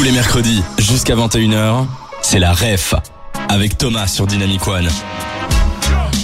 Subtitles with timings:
[0.00, 1.86] Tous les mercredis, jusqu'à 21h,
[2.22, 2.94] c'est la REF
[3.50, 4.88] avec Thomas sur Dynamic One.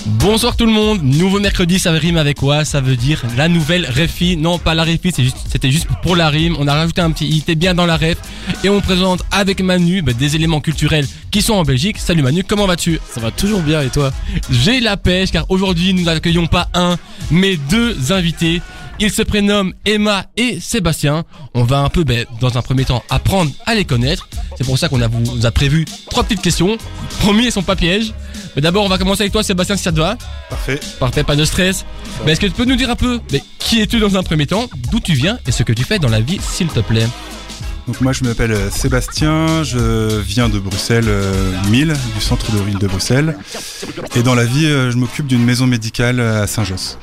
[0.06, 2.64] Bonsoir tout le monde, nouveau mercredi, ça rime avec quoi?
[2.64, 4.38] Ça veut dire la nouvelle Refi.
[4.38, 6.56] Non, pas la Refi, c'est juste- c'était juste, pour la rime.
[6.58, 8.16] On a rajouté un petit i, t'es bien dans la ref.
[8.64, 11.98] Et on présente avec Manu bah, des éléments culturels qui sont en Belgique.
[11.98, 12.98] Salut Manu, comment vas-tu?
[13.14, 14.10] Ça va toujours bien et toi?
[14.48, 16.96] J'ai la pêche car aujourd'hui nous n'accueillons pas un,
[17.30, 18.62] mais deux invités.
[18.98, 21.24] Ils se prénomment Emma et Sébastien.
[21.54, 24.28] On va un peu, ben, dans un premier temps, apprendre à les connaître.
[24.56, 26.78] C'est pour ça qu'on a, vous a prévu trois petites questions.
[27.20, 28.14] Promis, elles sont pas pièges.
[28.54, 30.16] Mais d'abord, on va commencer avec toi, Sébastien, si ça te va.
[30.48, 30.80] Parfait.
[30.98, 31.84] Parfait, pas de stress.
[32.24, 34.46] Mais est-ce que tu peux nous dire un peu mais qui es-tu dans un premier
[34.46, 37.06] temps, d'où tu viens et ce que tu fais dans la vie, s'il te plaît?
[37.86, 42.58] Donc moi je m'appelle euh, Sébastien, je viens de Bruxelles euh, 1000, du centre de
[42.58, 43.36] ville de Bruxelles.
[44.16, 46.98] Et dans la vie, euh, je m'occupe d'une maison médicale à Saint-Josse.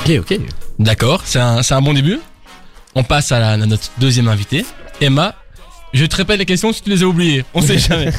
[0.00, 0.40] Ok, ok.
[0.82, 2.18] D'accord, c'est un, c'est un bon début.
[2.94, 4.64] On passe à, la- à notre deuxième invité,
[5.00, 5.34] Emma.
[5.92, 7.44] Je te répète les questions si tu les as oubliées.
[7.54, 8.10] On sait jamais.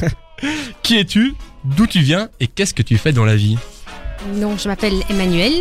[0.82, 1.34] qui es-tu?
[1.64, 2.28] D'où tu viens?
[2.40, 3.56] Et qu'est-ce que tu fais dans la vie?
[4.40, 5.52] Donc, je m'appelle Emmanuel.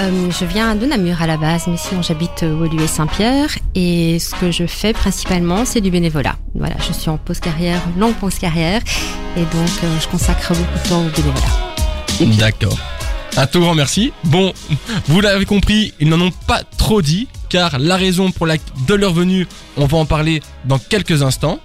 [0.00, 3.48] Euh, je viens de Namur à la base, mais sinon j'habite au lieu Saint-Pierre.
[3.74, 6.36] Et ce que je fais principalement, c'est du bénévolat.
[6.54, 8.82] Voilà, je suis en pause carrière, longue pause carrière,
[9.36, 12.36] et donc euh, je consacre beaucoup de temps au bénévolat.
[12.38, 12.78] D'accord.
[13.36, 14.12] Un tout grand merci.
[14.24, 14.52] Bon,
[15.06, 18.56] vous l'avez compris, ils n'en ont pas trop dit, car la raison pour la,
[18.86, 21.60] de leur venue, on va en parler dans quelques instants.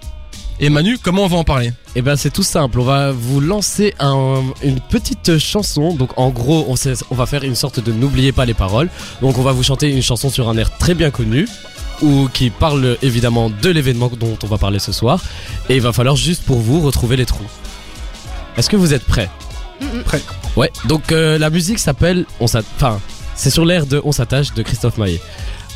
[0.61, 1.73] Et Manu, comment on va en parler?
[1.97, 5.93] Et ben c'est tout simple, on va vous lancer un- une petite chanson.
[5.95, 8.89] Donc en gros, on, sait- on va faire une sorte de n'oubliez pas les paroles.
[9.21, 11.45] Donc on va vous chanter une chanson sur un air très bien connu
[12.01, 15.21] ou qui parle évidemment de l'événement dont on va parler ce soir.
[15.67, 17.43] Et il va falloir juste pour vous retrouver les trous.
[18.55, 19.29] Est-ce que vous êtes prêts?
[20.05, 20.21] Prêt.
[20.55, 20.71] Ouais.
[20.85, 22.99] Donc euh, la musique s'appelle on s'att- enfin
[23.35, 25.19] c'est sur l'air de On s'attache de Christophe Maé.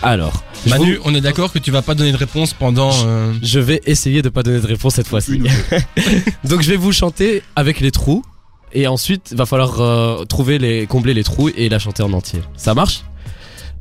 [0.01, 2.91] Alors, Manu, vous- on est d'accord que tu vas pas donner de réponse pendant...
[3.05, 5.41] euh, je vais essayer de pas donner de réponse cette fois-ci.
[6.45, 8.23] Donc je vais vous chanter avec les trous
[8.71, 12.39] et ensuite va falloir euh, trouver les combler les trous et la chanter en entier.
[12.55, 13.03] Ça marche?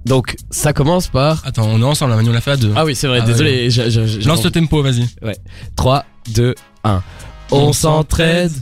[0.06, 2.72] Donc ça commence par Attends, on est ensemble, Manu, on l'a fait à deux.
[2.74, 5.06] Ah oui, c'est vrai, Ah désolé, je- je- je- Lance le tempo, vas-y.
[5.76, 6.04] 3
[6.34, 7.02] 2 1.
[7.52, 8.52] On s'entraide,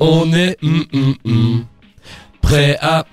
[0.00, 1.64] on est hum, hum, hum,
[2.40, 3.04] prêt à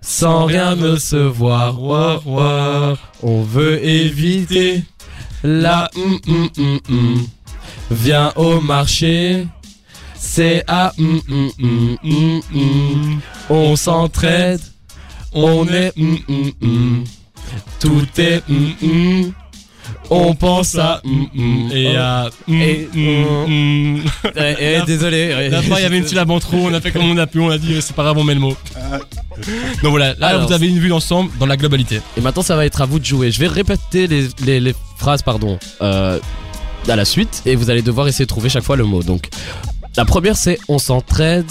[0.00, 1.80] sans rien recevoir.
[1.80, 2.96] Ouah, ouah.
[3.22, 4.82] On veut éviter
[5.42, 5.90] la.
[7.90, 9.46] Viens au marché,
[10.14, 10.92] c'est à.
[13.50, 14.60] On s'entraide,
[15.32, 15.92] on est
[17.80, 18.42] tout est.
[20.16, 22.28] On pense à hum, hum, Et à...
[22.46, 22.88] mm, Et-
[24.36, 25.48] eh, désolé.
[25.50, 27.40] D'abord, il y avait une syllabe en trop, on a fait comme on a pu,
[27.40, 28.56] on a dit, euh, c'est pas grave, on met le mot.
[28.76, 28.98] Ah,
[29.82, 32.00] Donc voilà, là, Alors, vous avez une vue d'ensemble dans la globalité.
[32.16, 33.30] Et maintenant, ça va être à vous de jouer.
[33.30, 36.18] Je vais répéter les, les, les phrases, pardon, euh,
[36.88, 39.02] à la suite, et vous allez devoir essayer de trouver chaque fois le mot.
[39.02, 39.28] Donc,
[39.96, 41.46] la première, c'est on s'entraide,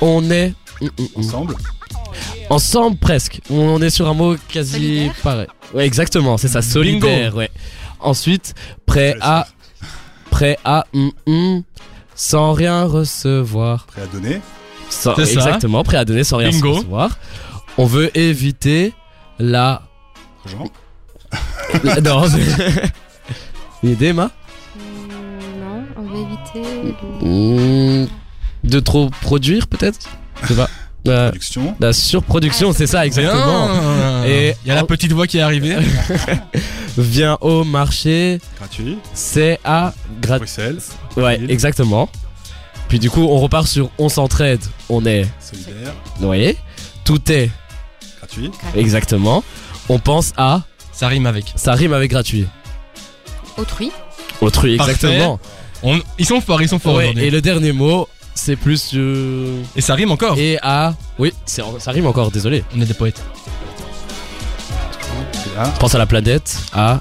[0.00, 0.52] on est
[1.16, 1.56] ensemble.
[2.50, 3.40] ensemble presque.
[3.50, 5.46] On est sur un mot quasi Solidaire pareil.
[5.74, 7.34] Ouais, exactement, c'est ça, solidaire.
[7.36, 7.50] Ouais.
[8.00, 8.54] Ensuite,
[8.86, 9.46] prêt à,
[10.30, 11.62] prêt à, hum, hum,
[12.14, 13.86] sans rien recevoir.
[13.86, 14.40] Prêt à donner.
[14.90, 15.32] Sans- C'est ça.
[15.34, 16.74] exactement, prêt à donner sans rien Bingo.
[16.74, 17.18] recevoir.
[17.76, 18.92] On veut éviter
[19.38, 19.82] la.
[20.46, 20.64] Jean.
[21.84, 22.24] la- non,
[23.82, 24.30] Une idée, Ma
[25.60, 26.94] non, on va éviter.
[27.20, 28.06] Hmm,
[28.64, 29.98] De trop produire, peut-être?
[30.42, 30.68] Je sais pas.
[31.04, 31.74] La, Production.
[31.80, 33.68] la surproduction, c'est ça, exactement.
[33.68, 34.24] Bien.
[34.24, 35.76] Et- il y a la petite voix qui est arrivée.
[36.98, 38.98] Viens au marché, Gratuit.
[39.14, 39.94] c'est à.
[40.20, 40.78] Bruxelles.
[41.16, 41.50] Ouais, Ville.
[41.50, 42.08] exactement.
[42.88, 45.26] Puis du coup, on repart sur on s'entraide, on est.
[45.40, 45.92] Solidaire.
[46.18, 46.56] Vous voyez
[47.04, 47.50] Tout est
[48.18, 48.50] Gratuit.
[48.74, 49.44] exactement.
[49.88, 50.62] On pense à.
[50.92, 51.52] Ça rime avec.
[51.54, 52.46] Ça rime avec gratuit.
[53.56, 53.92] Autrui.
[54.40, 55.38] Autrui, exactement.
[55.82, 57.24] On- Ils sont forts, ils sont forts Ouais, aujourd'hui.
[57.24, 58.08] et le dernier mot,
[58.38, 58.92] c'est plus.
[58.94, 60.38] euh, Et ça rime encore.
[60.38, 60.94] Et à.
[61.18, 62.64] Oui, c'est- ça rime encore, désolé.
[62.76, 63.22] On est des poètes.
[65.56, 65.68] Là.
[65.80, 67.00] Pense à la planète, à.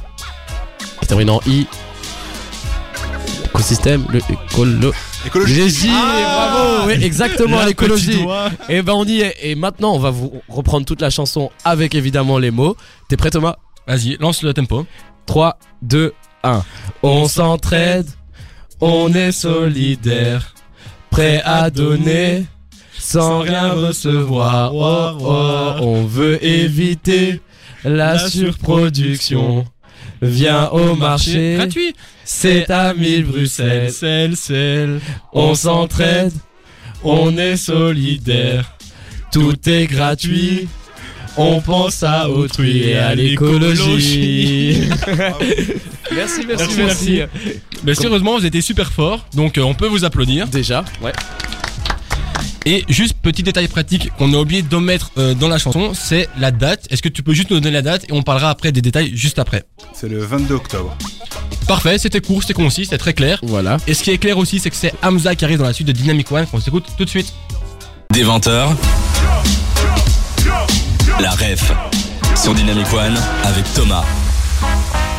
[1.02, 1.68] Qui termine en I.
[3.46, 4.94] Écosystème, le écolo.
[5.26, 5.54] Écologie.
[5.56, 8.08] L'écologie, Ah bravo, oui, exactement, La l'écologie.
[8.08, 8.50] petite voix.
[8.70, 9.36] Et ben on y est.
[9.42, 12.76] Et maintenant, on va vous reprendre toute la chanson avec évidemment les mots.
[13.10, 13.56] T'es prêt, Thomas?
[13.88, 14.86] Vas-y, lance le tempo.
[15.26, 16.14] 3, 2,
[16.44, 16.64] 1.
[17.04, 18.08] On s'entraide,
[18.80, 20.54] on est solidaire,
[21.18, 22.46] prêt à donner
[23.00, 24.76] sans rien recevoir.
[24.76, 27.42] Oh, oh, on veut éviter
[27.84, 29.66] la surproduction.
[30.22, 31.96] Viens au marché, Gratuit.
[32.24, 33.92] c'est à 1000 Bruxelles.
[34.36, 35.00] Celle.
[35.34, 36.34] On s'entraide,
[37.04, 38.78] on est solidaire,
[39.32, 40.68] tout est gratuit.
[41.38, 44.90] On pense à autrui et à l'écologie.
[45.08, 47.22] merci, merci, Merci, merci.
[47.84, 50.48] Mais sérieusement, vous étiez super fort, donc euh, on peut vous applaudir.
[50.48, 51.14] Déjà, ouais.
[52.66, 56.52] Et juste petit détail pratique qu'on a oublié d'omettre euh, dans la chanson, c'est la
[56.52, 56.86] date.
[56.90, 59.16] Est-ce que tu peux juste nous donner la date et on parlera après des détails
[59.16, 59.64] juste après?
[59.94, 60.98] C'est le 22 octobre.
[61.68, 63.40] Parfait, c'était court, c'était concis, c'était très clair.
[63.44, 63.78] Voilà.
[63.88, 65.88] Et ce qui est clair aussi, c'est que c'est Hamza qui arrive dans la suite
[65.88, 67.32] de Dynamic One qu'on s'écoute tout de suite.
[68.12, 68.76] Des 20h.
[71.20, 71.72] La ref
[72.36, 74.04] sur Dynamic One avec Thomas.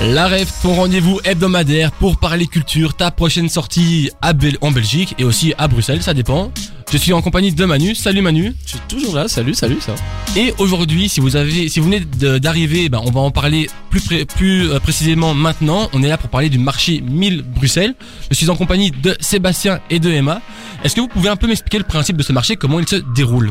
[0.02, 5.14] La rêve, ton rendez-vous hebdomadaire pour parler culture, ta prochaine sortie à Bel- en Belgique
[5.18, 6.52] et aussi à Bruxelles, ça dépend.
[6.92, 7.94] Je suis en compagnie de Manu.
[7.96, 8.54] Salut Manu.
[8.64, 9.26] Je suis toujours là.
[9.28, 9.94] Salut, salut, ça.
[10.36, 14.00] Et aujourd'hui, si vous avez, si vous venez d'arriver, ben, on va en parler plus,
[14.00, 15.88] pré- plus euh, précisément maintenant.
[15.92, 17.94] On est là pour parler du marché 1000 Bruxelles.
[18.30, 20.40] Je suis en compagnie de Sébastien et de Emma.
[20.84, 22.96] Est-ce que vous pouvez un peu m'expliquer le principe de ce marché, comment il se
[23.14, 23.50] déroule?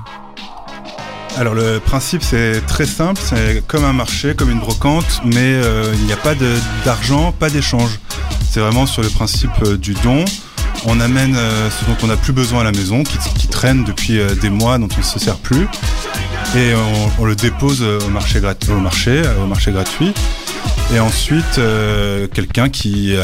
[1.38, 5.94] Alors le principe c'est très simple, c'est comme un marché, comme une brocante, mais euh,
[5.94, 6.34] il n'y a pas
[6.84, 8.00] d'argent, pas d'échange.
[8.50, 10.25] C'est vraiment sur le principe euh, du don.
[10.86, 14.19] On amène euh, ce dont on n'a plus besoin à la maison, qui, traîne depuis
[14.42, 15.68] des mois, dont on ne se sert plus,
[16.56, 20.13] et on, on le dépose au marché, au marché, au marché gratuit.
[20.94, 21.60] Et ensuite,
[22.33, 23.16] quelqu'un qui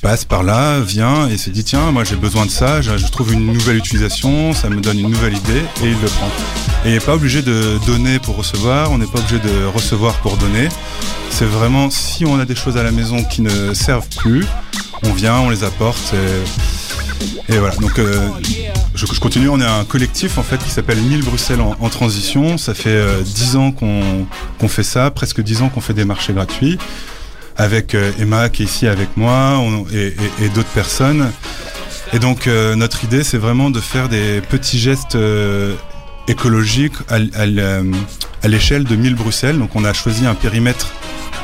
[0.00, 3.32] passe par là vient et se dit tiens, moi j'ai besoin de ça, je, trouve
[3.32, 6.28] une nouvelle utilisation, ça me donne une nouvelle idée, et il le prend.
[6.84, 10.14] Et il n'est pas obligé de donner pour recevoir, on n'est pas obligé de recevoir
[10.20, 10.68] pour donner.
[11.30, 14.46] C'est vraiment si on a des choses à la maison qui ne servent plus,
[15.02, 16.14] on vient, on les apporte.
[17.48, 17.74] Et, voilà.
[17.76, 18.28] Donc euh,
[18.94, 19.48] je, continue.
[19.48, 22.58] On est un collectif en fait qui s'appelle 1000 Bruxelles en, transition.
[22.58, 24.26] Ça fait euh, 10 ans qu'on
[24.58, 26.78] qu'on fait ça, presque 10 ans qu'on fait des marchés gratuits
[27.58, 29.60] avec euh, Emma qui est ici avec moi
[29.92, 31.30] et, d'autres personnes.
[32.12, 35.74] Et donc euh, notre idée c'est vraiment de faire des petits gestes euh,
[36.28, 39.58] écologiques à, à l'échelle de 1000 Bruxelles.
[39.58, 40.92] Donc on a choisi un périmètre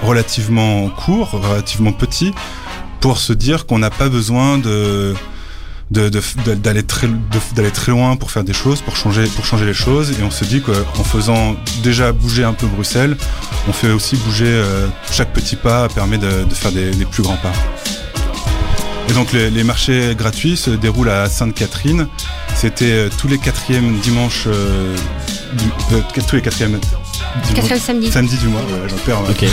[0.03, 2.33] relativement court, relativement petit,
[3.01, 5.15] pour se dire qu'on n'a pas besoin de
[5.91, 9.25] de- de- de- d'aller très de- d'aller très loin pour faire des choses pour changer
[9.27, 13.17] pour changer les choses et on se dit qu'en faisant déjà bouger un peu Bruxelles
[13.69, 17.23] on fait aussi bouger euh, chaque petit pas permet de, de faire des, des plus
[17.23, 17.53] grands pas
[19.09, 22.09] et donc les, les marchés gratuits se déroulent à Sainte-Catherine
[22.57, 24.97] c'était euh, tous les quatrièmes dimanches euh,
[25.59, 26.79] du- euh, tous les quatrièmes
[27.55, 28.11] Quatrième samedi.
[28.11, 29.45] samedi du mois voilà, j'en perds, Ok.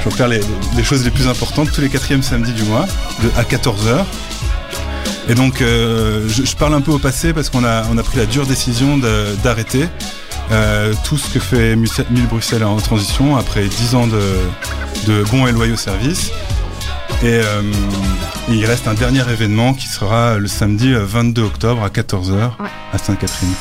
[0.00, 0.40] je vais faire les,
[0.76, 2.84] les choses les plus importantes tous les quatrièmes samedis du mois
[3.22, 4.04] de, à 14h.
[5.28, 8.02] Et donc, euh, je, je parle un peu au passé parce qu'on a, on a
[8.02, 8.98] pris la dure décision
[9.42, 9.88] d'arrêter
[10.50, 14.20] euh, tout ce que fait 1000 Bruxelles en transition après 10 ans de,
[15.06, 16.30] de bons et loyaux services.
[17.22, 17.62] Et, euh,
[18.48, 22.50] il reste un dernier événement qui sera le samedi euh, 22 octobre à 14h Ouais.
[22.92, 23.52] à Sainte-Catherine.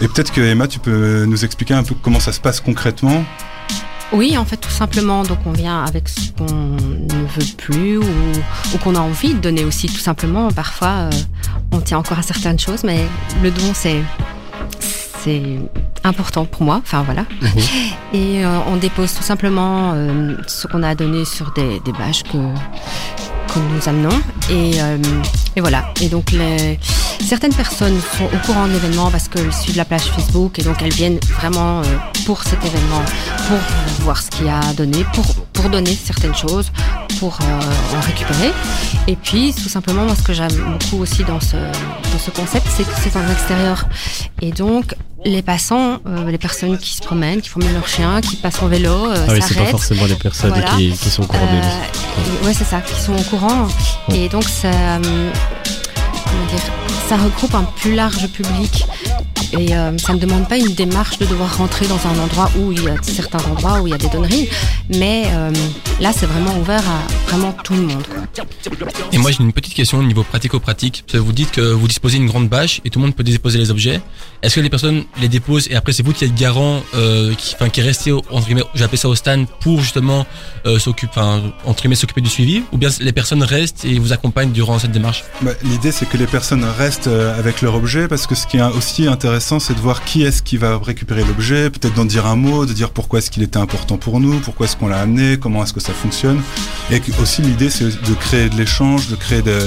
[0.00, 3.24] Et peut-être que Emma, tu peux nous expliquer un peu comment ça se passe concrètement
[4.12, 5.22] Oui, en fait, tout simplement.
[5.22, 9.38] Donc, on vient avec ce qu'on ne veut plus ou, ou qu'on a envie de
[9.38, 10.50] donner aussi, tout simplement.
[10.50, 11.10] Parfois, euh,
[11.72, 13.04] on tient encore à certaines choses, mais
[13.42, 14.02] le don, c'est
[15.22, 15.58] c'est
[16.04, 16.80] important pour moi.
[16.82, 17.26] Enfin, voilà.
[18.12, 22.22] Et euh, on dépose tout simplement euh, ce qu'on a donné sur des, des bâches
[22.24, 22.38] que
[23.52, 24.16] que nous amenons
[24.48, 24.96] et, euh,
[25.56, 26.78] et voilà et donc les,
[27.26, 30.80] certaines personnes sont au courant de l'événement parce qu'elles suivent la page Facebook et donc
[30.82, 31.84] elles viennent vraiment euh,
[32.26, 33.02] pour cet événement
[33.48, 33.58] pour
[34.04, 36.70] voir ce qu'il y a à donner pour pour donner certaines choses
[37.18, 38.52] pour euh, en récupérer
[39.06, 42.66] et puis tout simplement moi ce que j'aime beaucoup aussi dans ce dans ce concept
[42.76, 43.84] c'est que c'est en extérieur
[44.40, 48.36] et donc les passants, euh, les personnes qui se promènent, qui promènent leurs chiens, qui
[48.36, 50.70] passent en vélo, euh, Ah oui, c'est pas forcément les personnes Voilà.
[50.70, 53.68] qui, qui sont au courant des Euh, ouais, c'est ça, qui sont au courant.
[54.14, 54.70] Et donc, ça,
[57.08, 58.86] ça regroupe un plus large public.
[59.58, 62.72] Et euh, ça ne demande pas une démarche de devoir rentrer dans un endroit où
[62.72, 64.48] il y a certains endroits où il y a des donneries.
[64.90, 65.50] Mais euh,
[66.00, 68.02] là, c'est vraiment ouvert à vraiment tout le monde.
[68.06, 68.44] quoi.
[69.12, 71.04] Et moi j'ai une petite question au niveau pratico-pratique.
[71.06, 73.22] Parce que Vous dites que vous disposez d'une grande bâche et tout le monde peut
[73.24, 74.00] déposer les objets.
[74.42, 77.54] Est-ce que les personnes les déposent et après c'est vous qui êtes garant, euh, qui,
[77.54, 77.80] enfin, qui
[78.12, 80.26] au- entre guillemets, j'appelle ça au stand pour justement
[80.66, 84.12] euh, s'occuper, enfin, entre guillemets s'occuper du suivi, ou bien les personnes restent et vous
[84.12, 85.24] accompagnent durant cette démarche?
[85.42, 88.62] Bah, L'idée, c'est que les personnes restent avec leur objet, parce que ce qui est
[88.62, 92.36] aussi intéressant, c'est de voir qui est-ce qui va récupérer l'objet, peut-être d'en dire un
[92.36, 95.38] mot, de dire pourquoi est-ce qu'il était important pour nous, pourquoi est-ce qu'on l'a amené,
[95.38, 96.40] comment est-ce que ça fonctionne.
[96.90, 99.66] Et aussi, l'idée, c'est de créer de l'échange, de créer de-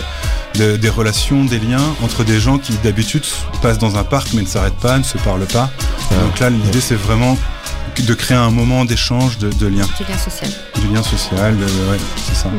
[0.55, 3.23] de- des relations, des liens entre des gens qui, d'habitude,
[3.61, 5.69] passent dans un parc mais ne s'arrêtent pas, ne se parlent pas.
[6.11, 7.37] Donc là, l'idée, c'est vraiment
[7.97, 10.49] de créer un moment d'échange, de, de lien, Du lien social.
[10.81, 12.49] du lien social, ouais, c'est ça.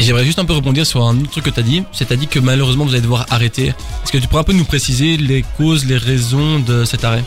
[0.00, 1.84] J'aimerais juste un peu rebondir sur un autre truc que tu as dit.
[1.92, 3.68] C'est à dit que malheureusement vous allez devoir arrêter.
[3.68, 7.24] Est-ce que tu pourrais un peu nous préciser les causes, les raisons de cet arrêt?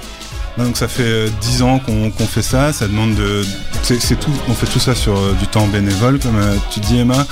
[0.58, 3.46] Ouais, Donc ça fait euh, 10 ans qu'on fait ça, ça demande de...
[3.84, 6.98] C'est tout, on fait tout ça sur euh, du temps bénévole, comme euh, tu dis
[7.00, 7.26] Emma.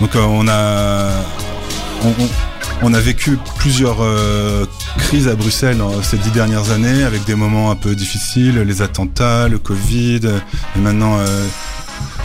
[0.00, 1.10] Donc euh, on a...
[2.82, 4.66] On, a vécu plusieurs euh,
[4.98, 9.48] crises à Bruxelles ces dix dernières années, avec des moments un peu difficiles, les attentats,
[9.48, 10.38] le Covid, euh,
[10.76, 11.46] et maintenant, euh,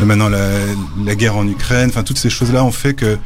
[0.05, 1.89] maintenant la, guerre en Ukraine.
[1.89, 3.17] Enfin, toutes ces choses-là ont fait que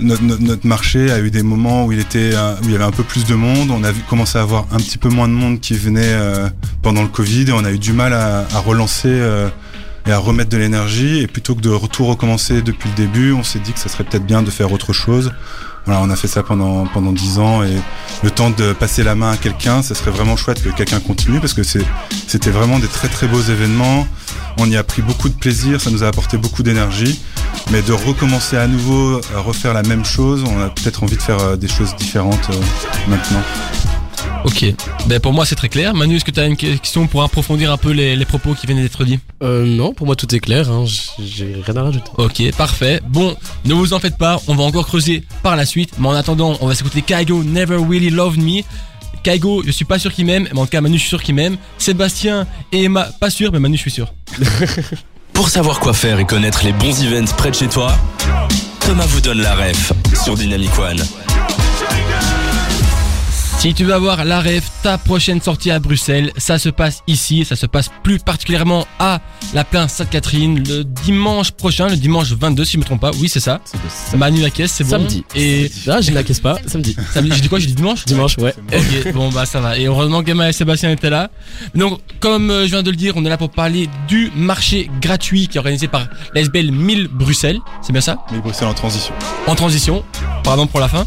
[0.00, 2.32] notre, marché a eu des moments où il était
[2.62, 3.70] où il y avait un peu plus de monde.
[3.70, 6.48] On a commencé à avoir un petit peu moins de monde qui venait euh,
[6.82, 9.48] pendant le Covid et on a eu du mal à, à relancer euh,
[10.06, 11.20] et à remettre de l'énergie.
[11.20, 14.04] Et plutôt que de tout recommencer depuis le début, on s'est dit que ça serait
[14.04, 15.32] peut-être bien de faire autre chose.
[15.84, 17.76] Voilà, on a fait ça pendant pendant dix ans et
[18.22, 21.40] le temps de passer la main à quelqu'un, ça serait vraiment chouette que quelqu'un continue
[21.40, 24.06] parce que c'était vraiment des très très beaux événements.
[24.58, 27.20] On y a pris beaucoup de plaisir, ça nous a apporté beaucoup d'énergie.
[27.70, 31.22] Mais de recommencer à nouveau à refaire la même chose, on a peut-être envie de
[31.22, 33.42] faire euh, des choses différentes euh, maintenant.
[34.46, 34.64] Ok.
[35.06, 35.92] Ben pour moi c'est très clair.
[35.92, 38.66] Manu, est-ce que tu as une question pour approfondir un peu les, les propos qui
[38.66, 39.18] viennent d'être dits?
[39.42, 40.84] Euh, non, pour moi tout est clair, hein,
[41.18, 42.10] j'ai rien à rajouter.
[42.16, 43.00] Ok, parfait.
[43.08, 45.90] Bon, ne vous en faites pas, on va encore creuser par la suite.
[45.98, 48.62] Mais en attendant, on va s'écouter Kaigo Never Really Loved Me.
[49.24, 51.22] Kaigo, je suis pas sûr qu'il m'aime, mais en tout cas Manu, je suis sûr
[51.24, 51.56] qu'il m'aime.
[51.78, 54.12] Sébastien et Emma, pas sûr, mais Manu, je suis sûr.
[55.32, 57.98] Pour savoir quoi faire et connaître les bons events près de chez toi,
[58.80, 61.02] Thomas vous donne la ref sur Dynamic One.
[63.66, 67.44] Si tu veux avoir la rêve, ta prochaine sortie à Bruxelles, ça se passe ici,
[67.44, 69.20] ça se passe plus particulièrement à
[69.54, 73.10] la plaine Sainte-Catherine le dimanche prochain, le dimanche 22 si je me trompe pas.
[73.18, 73.60] Oui, c'est ça.
[74.16, 74.90] Manu la caisse, c'est bon.
[74.90, 75.24] Samedi.
[75.34, 76.94] Et Ah, je ne la caisse pas, samedi.
[77.12, 77.58] samedi, j'ai dit quoi?
[77.58, 78.04] J'ai dit dimanche?
[78.04, 78.54] Dimanche, ouais.
[78.72, 79.76] Ok, bon bah ça va.
[79.76, 81.30] Et heureusement qu'Emma et Sébastien étaient là.
[81.74, 84.88] Donc, comme euh, je viens de le dire, on est là pour parler du marché
[85.00, 86.06] gratuit qui est organisé par
[86.36, 87.58] l'ASBL 1000 Bruxelles.
[87.82, 88.18] C'est bien ça?
[88.30, 89.12] Mais Bruxelles en transition.
[89.48, 90.04] En transition.
[90.44, 91.04] Pardon pour la fin.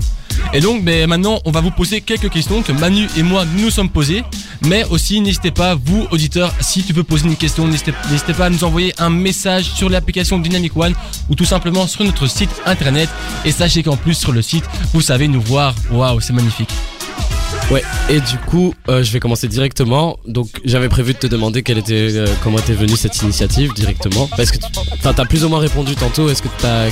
[0.52, 3.70] Et donc, ben, maintenant, on va vous poser quelques questions que Manu et moi nous
[3.70, 4.24] sommes posées.
[4.66, 8.50] Mais aussi, n'hésitez pas, vous, auditeurs, si tu veux poser une question, n'hésitez pas à
[8.50, 10.96] nous envoyer un message sur l'application Dynamic One
[11.30, 13.10] ou tout simplement sur notre site internet.
[13.46, 15.76] Et sachez qu'en plus, sur le site, vous savez nous voir.
[15.92, 16.72] Waouh, c'est magnifique.
[17.72, 20.18] Ouais, et du coup, euh, je vais commencer directement.
[20.28, 24.28] Donc, j'avais prévu de te demander euh, comment était venue cette initiative directement.
[24.36, 26.30] Parce que tu as plus ou moins répondu tantôt.
[26.30, 26.88] Est-ce que tu as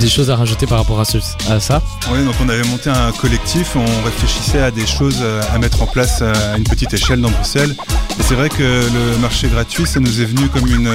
[0.00, 1.18] des choses à rajouter par rapport à, ce-
[1.48, 1.82] à ça?
[2.10, 5.82] Oui, donc on avait monté un collectif, on réfléchissait à des choses euh, à mettre
[5.82, 7.74] en place à une petite échelle dans Bruxelles.
[8.18, 10.88] Et c'est vrai que le marché gratuit, ça nous est venu comme une,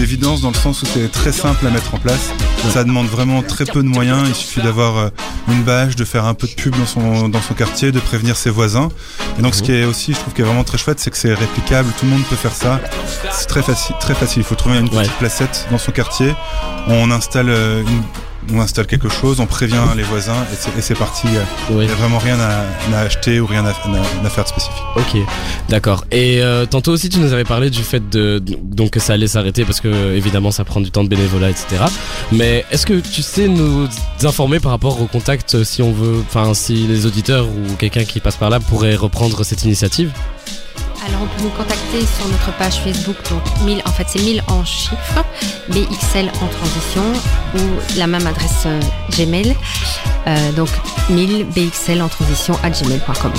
[0.00, 2.30] évidence dans le sens où c'est très simple à mettre en place.
[2.72, 5.10] Ça demande vraiment très peu de moyens, il suffit d'avoir
[5.48, 8.23] une bâche, de faire un peu de pub dans son, dans son quartier, de prévenir
[8.32, 8.88] ses voisins.
[9.38, 11.16] Et donc ce qui est aussi, je trouve, qui est vraiment très chouette, c'est que
[11.18, 12.80] c'est réplicable, tout le monde peut faire ça.
[13.30, 14.40] C'est très facile, très facile.
[14.42, 15.16] Il faut trouver une petite Ouais.
[15.18, 16.34] placette dans son quartier.
[16.88, 18.02] On installe euh, une
[18.52, 21.26] on installe quelque chose, on prévient les voisins et c'est- parti.
[21.70, 21.86] Il Oui.
[21.86, 24.82] n'y a vraiment rien à, à acheter ou rien à, à- à faire de spécifique.
[24.96, 25.16] Ok,
[25.68, 26.04] d'accord.
[26.12, 29.26] Et euh, tantôt aussi, tu nous avais parlé du fait de donc que ça allait
[29.26, 31.66] s'arrêter parce que évidemment, ça prend du temps de bénévolat, etc.
[32.32, 33.88] Mais est-ce que tu sais nous
[34.22, 38.04] informer par rapport au contact euh, si on veut, enfin, si les auditeurs ou quelqu'un
[38.04, 40.10] qui passe par là pourrait reprendre cette initiative?
[41.06, 44.42] Alors on peut nous contacter sur notre page Facebook, donc 1000, en fait c'est 1000
[44.48, 45.22] en chiffres,
[45.68, 47.02] BXL en transition,
[47.56, 48.80] ou la même adresse euh,
[49.10, 49.54] Gmail,
[50.26, 50.70] euh, donc
[51.10, 53.32] 1000 BXL en transition à gmail.com.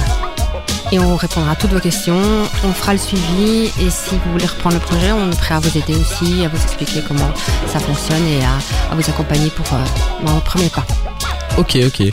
[0.92, 2.22] Et on répondra à toutes vos questions,
[2.64, 5.60] on fera le suivi, et si vous voulez reprendre le projet, on est prêt à
[5.60, 7.32] vous aider aussi, à vous expliquer comment
[7.68, 9.84] ça fonctionne et à, vous accompagner pour euh,
[10.24, 10.86] le premier pas.
[11.58, 12.10] Ok, ok.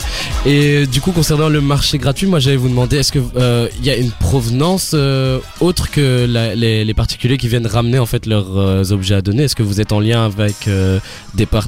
[0.47, 3.91] Et du coup, concernant le marché gratuit, moi j'allais vous demander, est-ce que euh, y
[3.91, 8.57] a une provenance euh, autre que les, les particuliers qui viennent ramener en fait leurs
[8.57, 9.43] euh, objets à donner?
[9.45, 11.01] Est-ce que vous êtes en lien avec euh,
[11.35, 11.67] des, par-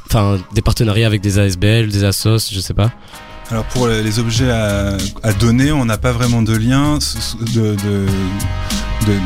[0.53, 2.91] des partenariats avec des ASBL, des assos, je sais pas?
[3.51, 6.97] Alors pour les objets à, à donner, on n'a pas vraiment de lien.
[7.53, 8.05] De, de-
[9.05, 9.19] de-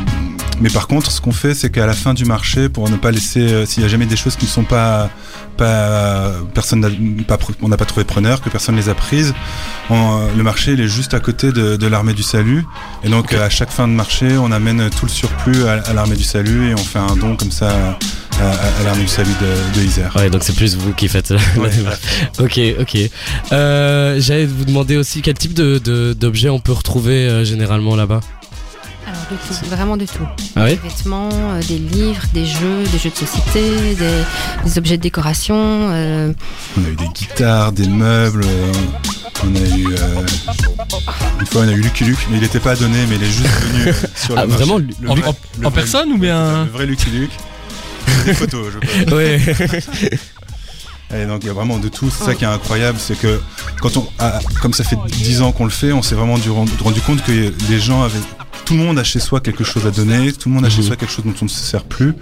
[0.62, 3.10] mais par contre, ce qu'on fait, c'est qu'à la fin du marché, pour ne pas
[3.10, 5.08] laisser, euh, s'il y a jamais des choses qui ne sont pas,
[5.56, 6.88] pas, personne, n'a
[7.26, 9.32] pas, on n'a pas trouvé preneur, que personne les a prises,
[9.88, 12.64] on- le marché il est juste à côté de, de l'armée du salut,
[13.04, 16.16] et donc à chaque fin de marché, on amène tout le surplus à, à l'armée
[16.16, 19.32] du salut et on fait un don comme ça à, à- à l'armée du salut
[19.40, 20.14] de, de Isère.
[20.16, 21.30] Ouais, donc c'est plus vous qui faites.
[21.56, 21.70] Ouais,
[22.38, 22.98] ok, ok.
[23.52, 27.96] Euh, j'allais vous demander aussi quel type de, de- d'objets on peut retrouver euh, généralement
[27.96, 28.20] là-bas?
[29.10, 30.26] Alors de tout, vraiment de tout.
[30.54, 34.22] Ah oui Des vêtements, euh, des livres, des jeux, des jeux de société, des,
[34.64, 35.56] des objets de décoration.
[35.56, 36.32] euh,
[36.78, 38.44] On a eu des guitares, des meubles.
[38.44, 38.72] euh,
[39.42, 39.86] on a eu.
[39.88, 40.20] euh,
[41.40, 43.26] une fois, on a eu Lucky Luke, mais il n'était pas donné, mais il est
[43.26, 44.64] juste venu euh, sur Ah, le marché.
[44.64, 47.32] vraiment, Le en- vrai- en- le en vrai- personne ou bien- Le vrai Lucky Luke.
[48.26, 49.16] Des photos, je crois.
[49.18, 49.40] Ouais.
[51.14, 52.08] Et donc il y a vraiment de tout.
[52.10, 53.40] C'est ça qui est incroyable, c'est que
[53.80, 56.50] quand on, ah, comme ça fait 10 ans qu'on le fait, on s'est vraiment du-
[56.50, 57.32] rendu compte que
[57.68, 58.20] les gens avaient,
[58.64, 60.82] tout le monde a chez soi quelque chose à donner, tout le monde a chez
[60.82, 60.86] Mhm.
[60.86, 62.14] soi quelque chose dont on ne se sert plus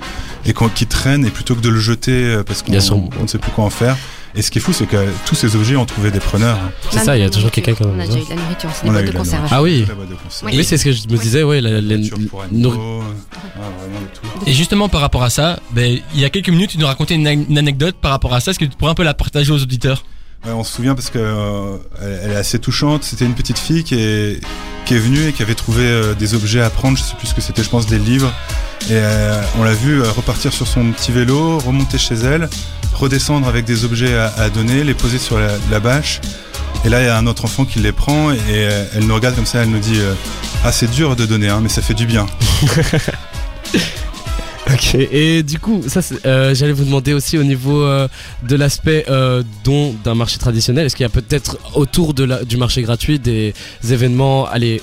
[0.46, 3.38] et qu'on- qui traîne et plutôt que de le jeter euh, parce qu'on ne sait
[3.38, 3.96] plus quoi en faire.
[4.34, 6.58] Et ce qui est fou, c'est que tous ces objets ont trouvé des preneurs.
[6.90, 8.70] C'est ça, il y a toujours quelqu'un qui On a déjà eu de la nourriture,
[8.74, 9.48] c'est des boîtes de conserve.
[9.50, 9.86] Ah oui.
[10.44, 13.00] Oui, c'est ce que je me disais, ouais, la, euh.
[14.46, 17.14] Et justement par rapport à ça, ben, il y a quelques minutes tu nous racontais
[17.14, 18.50] une, an- une anecdote par rapport à ça.
[18.52, 20.04] Est-ce que tu pourrais un peu la partager aux auditeurs?
[20.46, 23.02] Ouais, on se souvient parce que euh, elle, est assez touchante.
[23.04, 24.40] C'était une petite fille qui est
[24.84, 26.96] qui est venue et qui avait trouvé euh, des objets à prendre.
[26.96, 27.62] Je sais plus ce que c'était.
[27.64, 28.32] Je pense des livres.
[28.88, 32.48] Et euh, on l'a vu euh, repartir sur son petit vélo, remonter chez elle,
[32.98, 36.20] redescendre avec des objets à, donner, les poser sur la, bâche.
[36.84, 39.14] Et là, il y a un autre enfant qui les prend et euh, elle nous
[39.14, 39.62] regarde comme ça.
[39.62, 40.14] Elle nous dit euh,
[40.64, 42.26] Ah, c'est dur de donner, hein, mais ça fait du bien.
[44.70, 47.86] Ok, et du coup, ça, euh, j'allais vous demander aussi au niveau
[48.42, 49.06] de l'aspect
[49.64, 53.54] don d'un marché traditionnel, est-ce qu'il y a peut-être autour du marché gratuit des
[53.90, 54.82] événements, allez,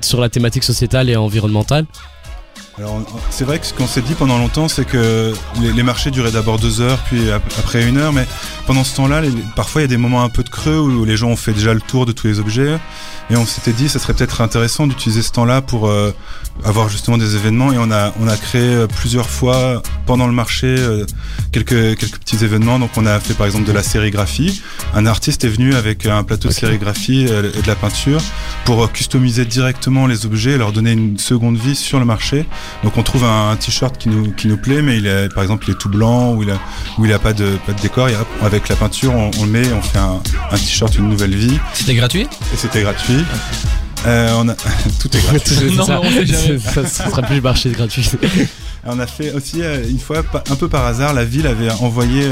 [0.00, 1.86] sur la thématique sociétale et environnementale?
[2.76, 3.00] Alors,
[3.30, 6.32] c'est vrai que ce qu'on s'est dit pendant longtemps, c'est que les, les marchés duraient
[6.32, 8.26] d'abord deux heures, puis ap- après une heure, mais
[8.66, 9.22] pendant ce temps-là,
[9.54, 11.52] parfois il y a des moments un peu de creux où les gens ont fait
[11.52, 12.76] déjà le tour de tous les objets,
[13.30, 16.12] et on s'était dit, ça serait peut-être intéressant d'utiliser ce temps-là pour euh,
[16.64, 20.32] avoir justement des événements, et on a on a créé euh, plusieurs fois pendant le
[20.32, 21.06] marché euh,
[21.52, 22.80] quelques quelques petits événements.
[22.80, 24.62] Donc on a fait par exemple de la sérigraphie.
[24.94, 28.20] Un artiste est venu avec un plateau de sérigraphie et de la peinture
[28.64, 32.44] pour customiser directement les objets, et leur donner une seconde vie sur le marché.
[32.82, 35.42] Donc on trouve un, un t-shirt qui nous, qui nous plaît, mais il est, par
[35.42, 36.58] exemple, il est tout blanc ou il a,
[36.98, 38.08] ou il a pas de, pas de décor.
[38.08, 41.08] Et hop, avec la peinture, on, on le met, on fait un, un t-shirt, une
[41.08, 41.58] nouvelle vie.
[41.72, 42.22] C'était gratuit?
[42.52, 43.24] Et c'était gratuit.
[44.06, 44.54] Euh, on a,
[45.00, 45.76] tout est gratuit.
[45.76, 46.00] Non, ça.
[46.74, 48.10] ça, ça sera plus marché gratuit.
[48.86, 50.18] On a fait aussi euh, une fois,
[50.50, 52.28] un peu par hasard, la ville avait envoyé.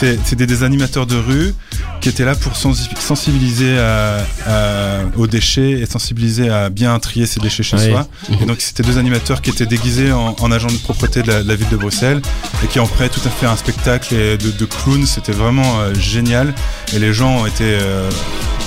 [0.00, 1.54] C'est c'est des, animateurs de rue
[2.00, 7.26] qui étaient là pour sensi- sensibiliser à- à- aux déchets et sensibiliser à bien trier
[7.26, 7.90] ses déchets chez Oui.
[7.90, 8.06] soi.
[8.40, 11.42] Et donc c'était deux animateurs qui étaient déguisés en, en agents de propreté de la,
[11.42, 12.20] de la ville de Bruxelles
[12.62, 15.06] et qui en prêt tout à fait un spectacle de, de clowns.
[15.06, 16.54] C'était vraiment euh, génial
[16.94, 18.08] et les gens ont été euh,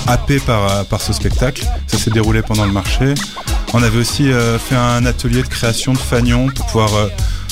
[0.06, 1.64] happés par, euh, par ce spectacle.
[1.86, 3.14] Ça s'est déroulé pendant le marché.
[3.72, 6.90] On avait aussi euh, fait un atelier de création de fanions pour pouvoir.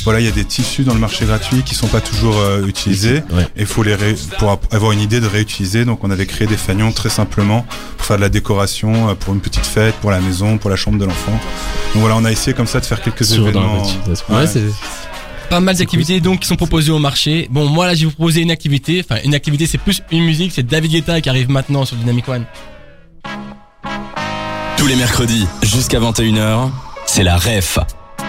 [0.08, 2.66] Voilà, il y a des tissus dans le marché gratuit qui sont pas toujours euh,
[2.66, 3.46] utilisés Ouais.
[3.56, 5.84] et faut les ré- pour avoir une idée de réutiliser.
[5.84, 7.66] Donc on avait créé des fanions très simplement
[7.98, 10.76] pour faire de la décoration euh, pour une petite fête, pour la maison, pour la
[10.76, 11.32] chambre de l'enfant.
[11.92, 13.82] Donc voilà, on a essayé comme ça de faire quelques Sur dans événements.
[14.08, 14.62] le c'est
[15.50, 17.46] Pas mal d'activités donc qui sont proposées au marché.
[17.50, 19.04] Bon, moi là, je vais vous proposer une activité.
[19.06, 20.52] Enfin, une activité, c'est plus une musique.
[20.54, 22.44] C'est David Guetta qui arrive maintenant sur Dynamic One.
[24.78, 26.70] Tous les mercredis jusqu'à 21h,
[27.06, 27.78] c'est la REF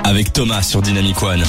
[0.03, 1.43] avec Thomas sur Dynamic One.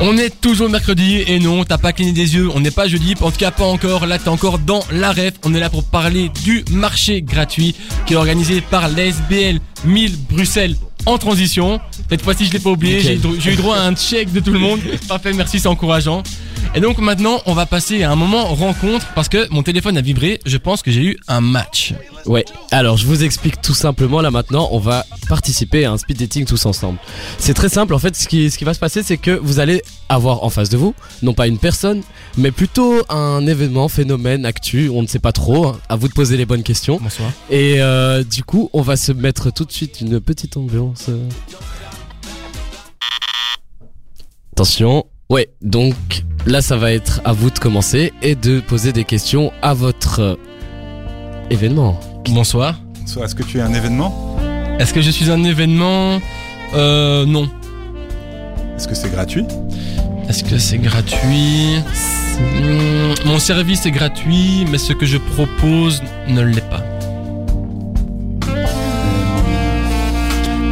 [0.00, 3.14] On est toujours mercredi et non, t'as pas cligné des yeux, on n'est pas jeudi,
[3.20, 5.82] en tout cas pas encore, là t'es encore dans la ref, on est là pour
[5.82, 7.74] parler du marché gratuit
[8.06, 11.80] qui est organisé par l'SBL 1000 Bruxelles en transition.
[12.10, 14.30] Cette fois-ci je l'ai pas oublié, j'ai eu, dro- j'ai eu droit à un check
[14.32, 16.22] de tout le monde, parfait, merci, c'est encourageant.
[16.74, 20.00] Et donc maintenant on va passer à un moment rencontre parce que mon téléphone a
[20.00, 21.94] vibré, je pense que j'ai eu un match.
[22.26, 26.18] Ouais, alors je vous explique tout simplement là maintenant, on va participer à un speed
[26.18, 26.98] dating tous ensemble.
[27.38, 29.60] C'est très simple en fait, ce qui, ce qui va se passer c'est que vous
[29.60, 32.02] allez avoir en face de vous, non pas une personne,
[32.36, 35.80] mais plutôt un événement, phénomène, actu, on ne sait pas trop, hein.
[35.88, 36.98] à vous de poser les bonnes questions.
[37.02, 37.30] Bonsoir.
[37.50, 41.10] Et euh, du coup, on va se mettre tout de suite une petite ambiance.
[44.52, 45.06] Attention.
[45.30, 49.52] Ouais, donc là ça va être à vous de commencer et de poser des questions
[49.62, 50.34] à votre euh,
[51.50, 51.98] événement.
[52.30, 52.78] Bonsoir.
[53.06, 54.36] Soit Est-ce que tu es un événement?
[54.78, 56.20] Est-ce que je suis un événement?
[56.74, 57.48] Euh non.
[58.76, 59.44] Est-ce que c'est gratuit?
[60.28, 61.78] Est-ce que c'est gratuit?
[62.38, 66.84] Hmm, Mon service est gratuit, mais ce que je propose ne l'est pas.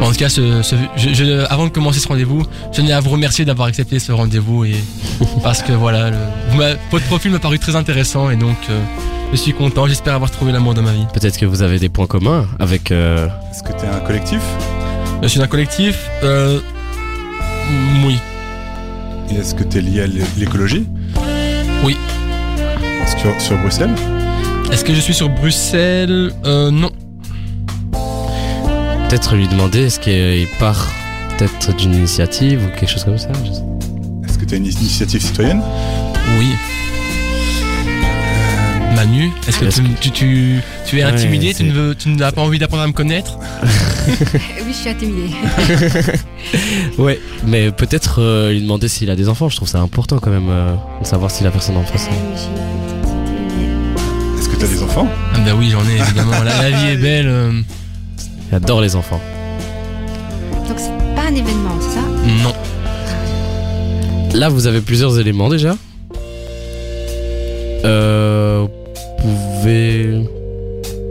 [0.01, 2.99] En tout cas, ce- ce- je- je- avant de commencer ce rendez-vous, je tenais à
[2.99, 4.75] vous remercier d'avoir accepté ce rendez-vous et
[5.43, 8.79] parce que voilà, le- votre profil m'a paru très intéressant et donc euh,
[9.31, 9.87] je suis content.
[9.87, 11.05] J'espère avoir trouvé l'amour de ma vie.
[11.13, 12.91] Peut-être que vous avez des points communs avec.
[12.91, 14.41] euh, Est-ce que tu es un collectif?
[15.23, 16.09] Je suis d'un collectif.
[16.23, 16.59] Euh,
[18.05, 18.17] oui.
[19.31, 20.87] Et est-ce que tu es lié à l'é- l'écologie?
[21.83, 21.97] Oui.
[23.19, 23.93] Sur, sur Bruxelles?
[24.71, 26.31] Est-ce que je suis sur Bruxelles?
[26.45, 26.91] Euh, Non.
[29.09, 30.91] Peut-être lui demander est-ce qu'il part
[31.37, 33.29] peut-être d'une initiative ou quelque chose comme ça.
[33.45, 33.61] je sais.
[34.27, 35.61] Est-ce que tu as une initiative citoyenne?
[36.37, 36.47] Oui.
[38.95, 42.09] Manu, est-ce que Est-ce tu, tu, tu, tu es Ouais, intimidé Tu ne veux, tu
[42.09, 43.37] n'as pas envie d'apprendre à me connaître?
[44.07, 44.15] Oui,
[44.69, 45.33] je suis intimidée.
[46.97, 49.49] Ouais, mais peut-être euh, lui demander s'il a des enfants.
[49.49, 52.07] Je trouve ça important quand même euh, de savoir si la personne en face.
[52.07, 55.07] Euh, j'ai une petite idée, Est-ce que enfants?
[55.33, 56.31] Ah bah oui, j'en ai évidemment.
[56.43, 57.27] La, la vie est belle.
[57.27, 57.51] euh,
[58.51, 59.19] J'adore les enfants.
[60.67, 62.01] Donc c'est pas un événement, c'est ça?
[62.43, 62.53] Non.
[64.39, 65.75] Là, vous avez plusieurs éléments déjà.
[67.85, 68.65] Euh,
[69.19, 70.21] vous pouvez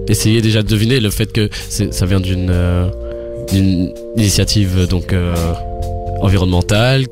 [0.08, 2.88] essayer déjà de deviner le fait que ça vient d'une euh,
[3.52, 5.34] d'une initiative donc euh,
[6.20, 7.04] environnementale,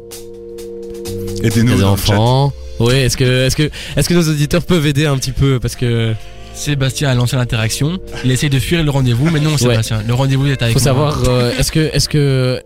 [1.43, 2.15] Aidez-nous des dans le chat.
[2.15, 2.53] enfants.
[2.81, 5.61] Oui, est-ce que est-ce que est-ce que nos auditeurs peuvent aider un petit peu?
[5.61, 6.15] Parce que
[6.55, 7.99] Sébastien a lancé l'interaction.
[8.25, 10.03] Il essaye de fuir le rendez-vous, mais non, Sébastien.
[10.07, 10.85] Le rendez-vous est avec faut moi.
[10.85, 12.61] savoir euh, est-ce que est-ce que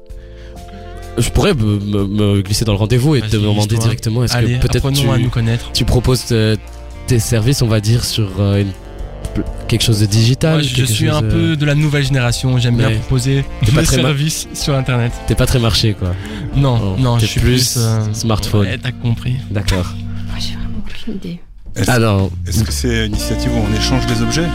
[1.16, 4.60] je pourrais me, me- me glisser dans le rendez-vous et te demander directement est-ce que
[4.60, 5.72] peut-être tu à nous connaître.
[5.72, 6.54] tu proposes euh,
[7.08, 8.72] tes services, on va dire, sur euh, une-
[9.66, 12.56] quelque chose de digital Moi, je suis chose, un peu de la nouvelle génération.
[12.58, 15.12] J'aime bien proposer des très ma- services sur Internet.
[15.26, 16.14] T'es pas très marché, quoi.
[16.54, 18.66] Non, Oh, non, t'es je suis plus plus, euh, smartphone.
[18.66, 19.34] Ouais, t'as compris.
[19.50, 19.92] D'accord.
[20.28, 21.40] Moi j'ai vraiment aucune idée.
[21.76, 24.46] Est-ce non, est-ce que c'est une initiative où on échange des objets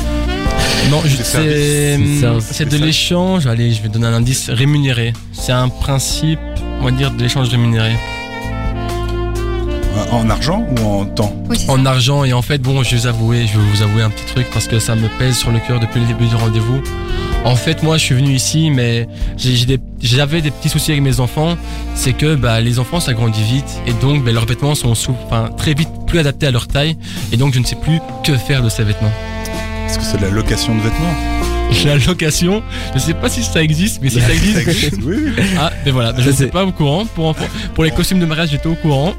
[0.89, 3.47] Non, Des c'est de l'échange.
[3.47, 5.13] Allez, je vais donner un indice rémunéré.
[5.32, 6.39] C'est un principe,
[6.82, 7.93] on va dire, de l'échange rémunéré.
[10.12, 11.58] En argent ou en temps Oui.
[11.68, 14.10] En argent et en fait, bon, je vais vous avouer, je vais vous avouer un
[14.10, 16.82] petit truc parce que ça me pèse sur le cœur depuis le début du rendez-vous.
[17.46, 19.08] En fait, moi, je suis venu ici, mais
[19.44, 21.58] des- j'avais des petits soucis avec mes enfants.
[21.96, 25.16] C'est que bah, les enfants, ça grandit vite et donc bah, leurs vêtements sont sous,
[25.26, 26.96] enfin, très vite plus adaptés à leur taille
[27.32, 29.12] et donc je ne sais plus que faire de ces vêtements.
[29.88, 31.16] Est-ce que c'est de la location de vêtements
[31.86, 32.62] La location,
[32.94, 35.18] je sais pas si ça existe, mais si ça existe, Oui,
[35.60, 37.06] ah, ben voilà, je Ça, ne sais c'est- pas au courant.
[37.06, 37.36] Pour,
[37.74, 39.14] pour les costumes de mariage, j'étais au courant.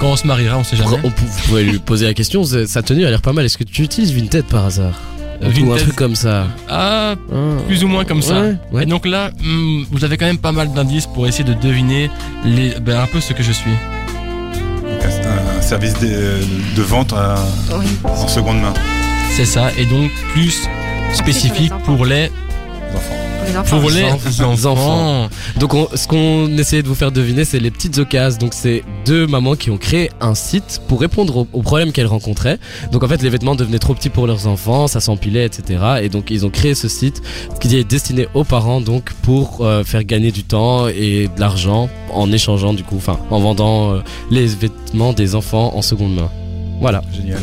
[0.00, 0.96] Quand on se mariera, on sait jamais.
[1.04, 2.42] on pou- vous pouvez lui poser la question.
[2.42, 3.44] Sa tenue a l'air pas mal.
[3.44, 4.98] Est-ce que tu utilises Vinted par hasard?
[5.42, 6.46] Ou un truc comme ça.
[6.68, 7.36] Ah, Ah.
[7.66, 8.40] plus ou moins comme ça.
[8.40, 8.82] Ouais, ouais.
[8.82, 12.10] Et donc là, hmm, vous avez quand même pas mal d'indices pour essayer de deviner
[12.44, 13.70] les, ben, un peu ce que je suis.
[15.02, 16.38] Un, un service de,
[16.76, 17.36] de vente à-
[17.78, 17.86] Oui.
[18.04, 18.74] en seconde main.
[19.32, 20.66] C'est ça, et donc plus
[21.14, 22.30] spécifique pour les, les
[22.96, 23.14] enfants.
[23.34, 23.78] Pour les enfants.
[23.80, 24.70] pour les enfants.
[24.72, 25.28] enfants.
[25.58, 28.38] Donc on- ce qu'on essayait de vous faire deviner, c'est les petites occasions.
[28.38, 32.06] Donc c'est deux mamans qui ont créé un site pour répondre aux, aux problèmes qu'elles
[32.06, 32.58] rencontraient.
[32.92, 35.82] Donc en fait les vêtements devenaient trop petits pour leurs enfants, ça s'empilait, etc.
[36.02, 37.22] Et donc ils ont créé ce site
[37.60, 41.88] qui est destiné aux parents donc pour euh, faire gagner du temps et de l'argent
[42.12, 44.00] en échangeant du coup, enfin en vendant euh,
[44.30, 46.30] les vêtements des enfants en seconde main.
[46.80, 47.02] Voilà.
[47.14, 47.40] Génial.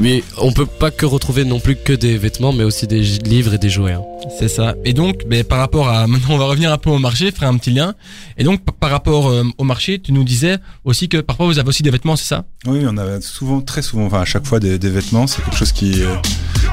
[0.00, 3.54] Mais on peut pas que retrouver non plus que des vêtements, mais aussi des livres
[3.54, 3.92] et des jouets.
[3.92, 4.02] hein.
[4.38, 4.74] C'est ça.
[4.84, 7.48] Et donc, ben, par rapport à, maintenant on va revenir un peu au marché, faire
[7.48, 7.94] un petit lien.
[8.36, 11.68] Et donc, par rapport euh, au marché, tu nous disais aussi que parfois vous avez
[11.68, 12.44] aussi des vêtements, c'est ça?
[12.66, 15.26] Oui, on a souvent, très souvent, enfin à chaque fois des, des vêtements.
[15.26, 16.14] C'est quelque chose qui, euh,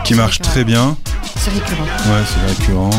[0.03, 0.97] qui marche très bien.
[1.37, 1.83] C'est récurrent.
[1.83, 2.89] Ouais, c'est récurrent.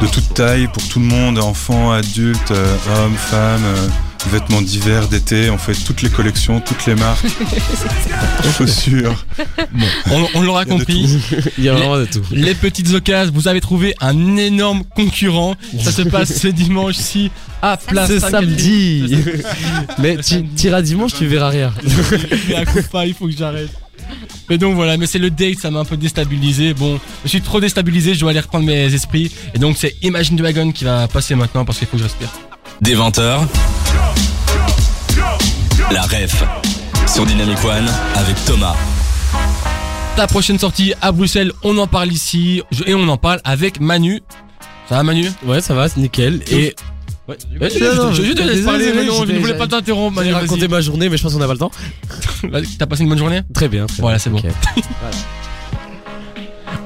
[0.00, 3.88] De toute taille, pour tout le monde, enfants, adultes, euh, hommes, femmes, euh,
[4.28, 5.50] vêtements d'hiver, d'été.
[5.50, 7.24] On fait toutes les collections, toutes les marques,
[8.58, 9.24] chaussures.
[9.72, 11.18] Bon, on, on l'aura compris.
[11.58, 12.22] Il y a Les- vraiment de tout.
[12.32, 15.54] Les petites occasions, vous avez trouvé un énorme concurrent.
[15.82, 17.30] Ça se passe ce dimanche-ci
[17.62, 19.16] à Place C'est samedi.
[19.98, 21.72] Mais tu t'iras dimanche, tu verras rien.
[22.48, 23.70] Mais à coup pas, il faut que j'arrête.
[24.48, 26.74] Mais donc voilà, mais c'est le date, ça m'a un peu déstabilisé.
[26.74, 29.30] Bon, je suis trop déstabilisé, je dois aller reprendre mes esprits.
[29.54, 32.28] Et donc c'est Imagine Dragon qui va passer maintenant parce qu'il faut que je respire.
[32.80, 33.40] Des 20h.
[35.90, 36.44] La ref
[37.06, 38.74] sur Dynamic One avec Thomas.
[40.16, 44.22] Ta prochaine sortie à Bruxelles, on en parle ici et on en parle avec Manu.
[44.88, 45.30] Ça va Manu?
[45.44, 46.42] Ouais, ça va, c'est nickel.
[46.50, 46.74] Et
[47.28, 49.68] Ouais, Ouais, je, non, je- je te laisse parler, mais non, je ne voulais pas
[49.68, 50.20] t'interrompre.
[50.20, 50.68] raconter vas-y.
[50.68, 51.70] ma journée, mais je pense qu'on n'a pas le temps.
[52.78, 53.42] T'as passé une bonne journée?
[53.54, 53.86] Très bien.
[53.86, 54.38] très Voilà, c'est bon.
[54.38, 54.46] Ok.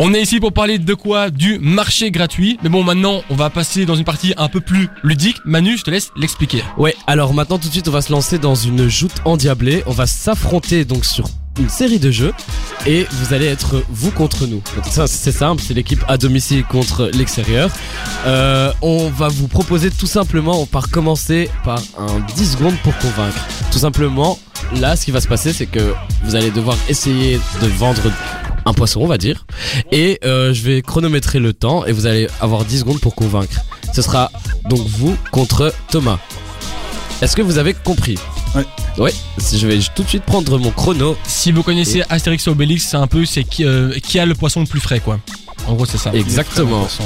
[0.00, 2.58] On est ici pour parler de quoi Du marché gratuit.
[2.64, 5.36] Mais bon, maintenant, on va passer dans une partie un peu plus ludique.
[5.44, 6.64] Manu, je te laisse l'expliquer.
[6.76, 9.84] Ouais, alors maintenant tout de suite on va se lancer dans une joute endiablée.
[9.86, 11.28] On va s'affronter donc sur
[11.60, 12.32] une série de jeux
[12.86, 14.62] et vous allez être vous contre nous.
[14.84, 17.70] C'est simple, c'est l'équipe à domicile contre l'extérieur.
[18.26, 22.96] Euh, on va vous proposer tout simplement, on va commencer par un 10 secondes pour
[22.98, 23.46] convaincre.
[23.70, 24.40] Tout simplement,
[24.74, 28.02] là ce qui va se passer c'est que vous allez devoir essayer de vendre
[28.66, 29.46] un poisson on va dire
[29.92, 33.60] et euh, je vais chronométrer le temps et vous allez avoir 10 secondes pour convaincre.
[33.92, 34.30] Ce sera
[34.68, 36.18] donc vous contre Thomas.
[37.22, 38.18] Est-ce que vous avez compris?
[38.54, 38.64] Ouais.
[38.98, 41.16] Ouais, si je vais tout de suite prendre mon chrono.
[41.26, 44.34] Si vous connaissez Astérix et Obélix, c'est un peu c'est qui, euh, qui a le
[44.34, 45.18] poisson le plus frais, quoi.
[45.66, 46.12] En gros, c'est ça.
[46.14, 46.86] Exactement.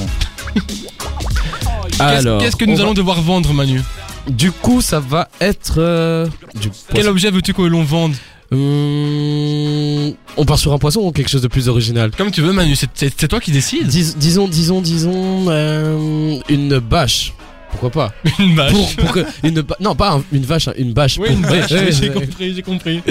[1.90, 3.80] Qu'est-ce Alors, qu'est-ce que nous va- allons devoir vendre, Manu?
[4.28, 6.26] Du coup, ça va être euh,
[6.60, 8.14] du Quel objet veux-tu que l'on vende?
[8.50, 12.52] Hum, on part sur un poisson ou quelque chose de plus original Comme tu veux,
[12.52, 12.74] Manu.
[12.76, 13.86] C'est- toi qui décides.
[13.86, 17.32] Dis- Disons, disons, disons, euh, une bâche.
[17.70, 18.72] Pourquoi pas Une vache.
[18.72, 21.18] pour, pour que une non pas un- une vache, hein, une bâche.
[21.18, 21.44] Oui, une.
[21.44, 22.14] Ouais, ouais, j'ai ouais.
[22.26, 23.02] compris, j'ai compris.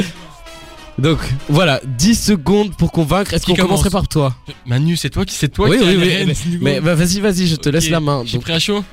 [0.98, 3.32] Donc voilà, 10 secondes pour convaincre.
[3.36, 4.36] Est-ce qu'on commence commencerait par toi?
[4.66, 7.56] Manu, c'est toi qui c'est toi Oui, qui oui, oui, mais- bah, vas-y, vas-y, je
[7.56, 8.24] te laisse la main.
[8.26, 8.84] Je suis prêt à chaud?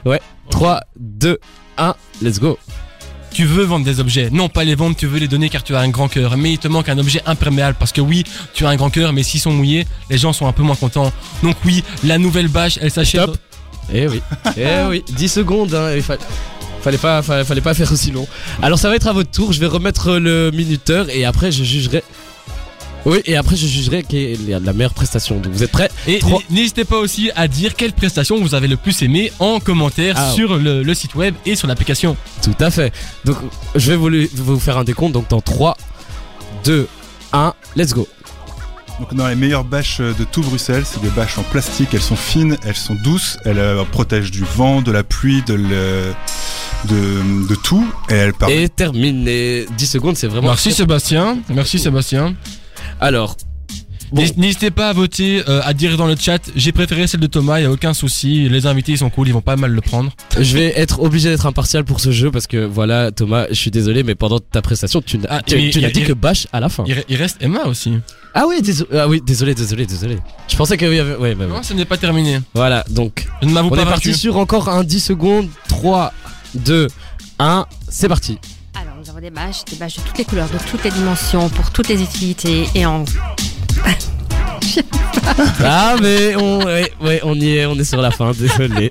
[0.50, 1.38] 3, 2,
[1.78, 2.58] 1, let's go.
[3.34, 4.30] Tu veux vendre des objets.
[4.30, 6.36] Non, pas les vendre, tu veux les donner car tu as un grand cœur.
[6.36, 8.22] Mais il te manque un objet imperméable parce que oui,
[8.54, 10.76] tu as un grand cœur, mais s'ils sont mouillés, les gens sont un peu moins
[10.76, 11.12] contents.
[11.42, 13.28] Donc oui, la nouvelle bâche, elle s'achète.
[13.92, 14.22] Eh oui,
[14.56, 16.16] eh oui, 10 secondes, hein, il fa-
[16.80, 18.26] fallait, pas, fallait, fallait pas faire aussi long.
[18.62, 21.64] Alors ça va être à votre tour, je vais remettre le minuteur et après je
[21.64, 22.02] jugerai.
[23.06, 25.38] Oui, et après je jugerai qui est la la meilleure prestation.
[25.38, 25.90] Donc vous êtes prêts?
[26.06, 30.14] Et n'hésitez pas aussi à dire quelle prestation vous avez le plus aimé en commentaire
[30.18, 30.32] Ah.
[30.34, 32.16] sur le, le site web et sur l'application.
[32.42, 32.92] Tout à fait.
[33.24, 33.36] Donc
[33.74, 35.76] je vais vous, faire un décompte, donc dans 3,
[36.64, 36.88] 2,
[37.32, 38.08] 1, let's go.
[39.00, 42.14] Donc dans les meilleures bâches de tout Bruxelles, c'est des bâches en plastique, elles sont
[42.16, 46.14] fines, elles sont douces, elles euh, protègent du vent, de la pluie, de, le-
[46.84, 48.58] de, de tout, et elles permettent...
[48.60, 49.66] Et terminé.
[49.76, 50.46] 10 secondes, c'est vraiment.
[50.48, 51.38] Merci Sébastien.
[51.48, 52.34] Merci Sébastien.
[53.00, 53.36] Alors,
[54.12, 54.22] Bon.
[54.36, 56.38] N'hésitez pas à voter, euh, à dire dans le chat.
[56.54, 58.48] J'ai préféré celle de Thomas, y a aucun souci.
[58.48, 60.12] Les invités ils sont cool, ils vont pas mal le prendre.
[60.38, 63.72] je vais être obligé d'être impartial pour ce jeu parce que voilà, Thomas, je suis
[63.72, 66.68] désolé, mais pendant ta prestation, tu n'as Ah, il- dit il- que Bash à la
[66.68, 66.84] fin.
[66.86, 67.94] Il, re- il reste Emma aussi.
[68.34, 70.18] Ah oui, désolé, ah oui, désolé, désolé, désolé.
[70.48, 71.16] Je pensais qu'il y avait.
[71.16, 71.50] Ouais, bah, ouais.
[71.50, 72.38] Non, ce n'est pas terminé.
[72.54, 75.48] Voilà, donc Je ne m'avoue on pas est parti sur encore un 10 secondes.
[75.68, 76.12] 3,
[76.54, 76.86] 2,
[77.40, 78.38] 1, c'est parti.
[79.24, 82.02] Des bâches, des bâches de toutes les couleurs, de toutes les dimensions, pour toutes les
[82.02, 83.06] utilités et en.
[85.64, 88.90] Ah, mais on, ouais, ouais, on y est, on est sur la fin, désolé.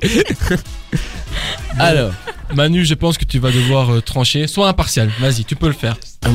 [1.80, 2.12] Alors,
[2.56, 4.48] Manu, je pense que tu vas devoir euh, trancher.
[4.48, 5.12] Sois impartial.
[5.20, 5.98] Vas-y, tu peux le faire.
[6.26, 6.30] euh,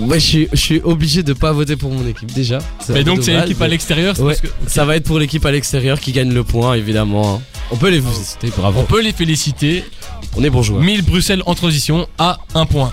[0.00, 2.58] ouais, je suis, je suis obligé de pas voter pour mon équipe déjà.
[2.88, 4.16] Mais donc c'est l'équipe à l'extérieur.
[4.16, 4.34] c'est Ouais.
[4.34, 7.36] parce que- Ça va être pour l'équipe à l'extérieur qui gagne le point, évidemment.
[7.36, 7.40] hein.
[7.70, 8.82] On peut les féliciter, On bravo.
[8.82, 9.84] peut les féliciter.
[10.36, 10.80] On est bourgeois.
[10.82, 12.92] 1000 Bruxelles en transition à un point.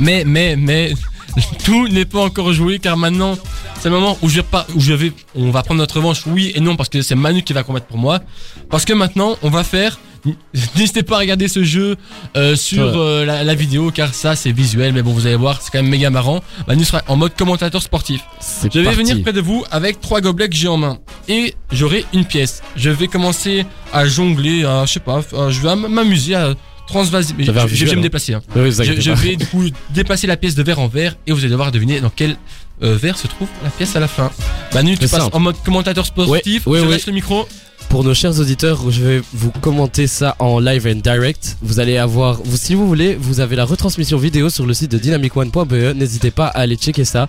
[0.00, 0.92] Mais, mais, mais,
[1.64, 3.38] tout n'est pas encore joué car maintenant,
[3.78, 6.22] c'est le moment où je vais pas, où je vais, on va prendre notre revanche,
[6.26, 8.20] oui et non, parce que c'est Manu qui va combattre pour moi.
[8.68, 9.98] Parce que maintenant, on va faire,
[10.76, 11.96] n'hésitez pas à regarder ce jeu
[12.36, 15.62] euh, sur euh, la, la vidéo car ça c'est visuel, mais bon, vous allez voir,
[15.62, 16.40] c'est quand même méga marrant.
[16.68, 18.20] Manu sera en mode commentateur sportif.
[18.62, 18.98] Je vais parti.
[18.98, 20.98] venir près de vous avec trois gobelets que j'ai en main.
[21.28, 22.62] Et j'aurai une pièce.
[22.76, 26.54] Je vais commencer à jongler, à, je sais pas, à- je vais m'amuser à
[26.90, 27.34] transvaser.
[27.38, 28.02] Je, je- vais me hein.
[28.02, 28.34] déplacer.
[28.34, 28.42] hein.
[28.56, 31.50] Oui, Je, vais du coup déplacer la pièce de verre en verre et vous allez
[31.50, 32.36] devoir deviner dans quel
[32.82, 34.30] euh, verre se trouve la pièce à la fin.
[34.74, 35.36] Manu, tu passes simple.
[35.36, 36.66] en mode commentateur sportif.
[36.66, 37.46] Ouais, ouais, je laisse le micro.
[37.88, 41.56] Pour nos chers auditeurs, je vais vous commenter ça en live and direct.
[41.60, 44.92] Vous allez avoir, vous, si vous voulez, vous avez la retransmission vidéo sur le site
[44.92, 45.96] de dynamicone.be.
[45.96, 47.28] N'hésitez pas à aller checker ça.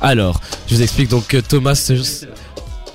[0.00, 1.92] Alors, je vous explique donc que Thomas se,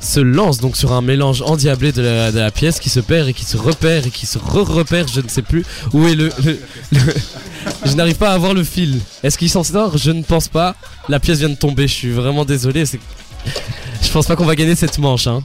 [0.04, 3.28] se lance donc sur un mélange endiablé de la, de la pièce qui se perd
[3.30, 5.08] et qui se repère et qui se re-repère.
[5.08, 6.30] Je ne sais plus où est le.
[6.44, 6.60] le-
[6.92, 7.14] le-
[7.86, 9.00] je n'arrive pas à avoir le fil.
[9.24, 9.98] Est-ce qu'il s'en sort?
[9.98, 10.76] Je ne pense pas.
[11.10, 11.88] La pièce vient de tomber.
[11.88, 12.84] Je suis vraiment désolé.
[14.02, 15.28] Je pense pas qu'on va gagner cette manche.
[15.28, 15.42] Hein.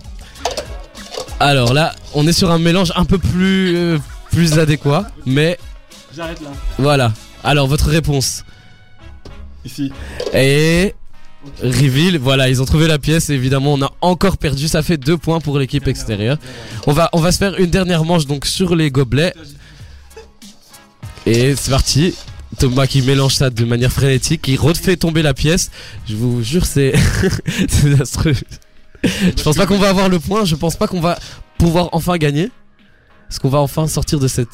[1.40, 3.98] Alors là, on est sur un mélange un peu plus euh,
[4.32, 5.56] plus adéquat, mais
[6.16, 6.48] J'arrête là.
[6.78, 7.12] voilà.
[7.44, 8.44] Alors votre réponse
[9.64, 9.92] Ici.
[10.34, 10.94] et
[11.62, 12.18] reveal.
[12.18, 13.30] Voilà, ils ont trouvé la pièce.
[13.30, 14.68] Évidemment, on a encore perdu.
[14.68, 16.38] Ça fait deux points pour l'équipe extérieure.
[16.86, 19.34] On va se faire une dernière manche donc sur les gobelets.
[21.26, 22.14] Et c'est parti.
[22.58, 25.70] Thomas qui mélange ça de manière frénétique, qui refait tomber la pièce.
[26.08, 26.94] Je vous jure, c'est
[27.82, 28.34] désastreux.
[29.04, 30.44] Je pense pas qu'on va avoir le point.
[30.44, 31.18] Je pense pas qu'on va
[31.58, 32.50] pouvoir enfin gagner.
[33.30, 34.48] Est-ce qu'on va enfin sortir de cette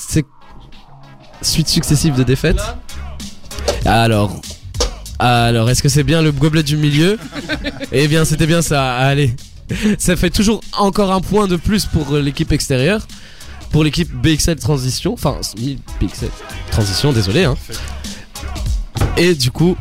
[1.43, 2.61] suite successive de défaites?
[3.85, 4.41] Alors,
[5.19, 7.19] alors, est-ce que c'est bien le gobelet du milieu
[7.93, 8.95] Eh bien, c'était bien ça.
[8.97, 9.35] Allez,
[9.99, 13.07] ça fait toujours encore un point de plus pour l'équipe extérieure,
[13.71, 15.39] pour l'équipe BXL Transition, enfin
[16.01, 16.29] BXL
[16.71, 17.45] Transition, désolé.
[17.45, 17.57] Hein.
[19.17, 19.77] Et du coup,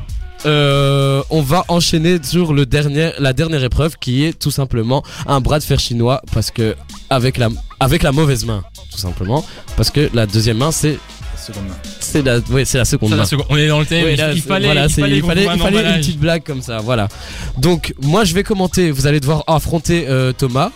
[0.46, 5.40] euh, on va enchaîner sur le dernier, la dernière épreuve qui est tout simplement un
[5.40, 6.76] bras de fer chinois parce que
[7.10, 9.46] avec la avec la mauvaise main, tout simplement,
[9.78, 11.00] parce que la deuxième main c'est
[11.46, 11.76] Seconde main.
[12.00, 13.18] c'est la ouais, c'est la seconde main.
[13.18, 14.08] la seconde- On est dans le thème.
[14.10, 16.62] Il, là, il c'est- fallait, voilà, il fallait, il fallait, fallait une petite blague comme
[16.62, 17.08] ça, voilà.
[17.58, 20.72] Donc moi je vais commenter, vous allez devoir affronter euh, Thomas,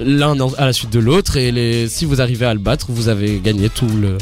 [0.00, 3.08] l'un à la suite de l'autre, et les, si vous arrivez à le battre, vous
[3.08, 4.18] avez gagné tout le...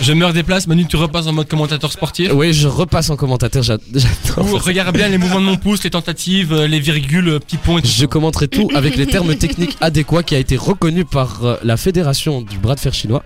[0.00, 0.66] Je meurs des places.
[0.66, 2.30] Manu, tu repasses en mode commentateur sportif.
[2.34, 4.44] Oui, je repasse en commentateur, j'a- j'adore.
[4.44, 4.66] Ou faire ça.
[4.66, 7.78] regarde bien les mouvements de mon pouce, les tentatives, euh, les virgules, euh, petits points
[7.78, 7.88] et tout.
[7.88, 12.42] Je commenterai tout avec les termes techniques adéquats qui a été reconnu par la fédération
[12.42, 13.22] du bras de fer chinois.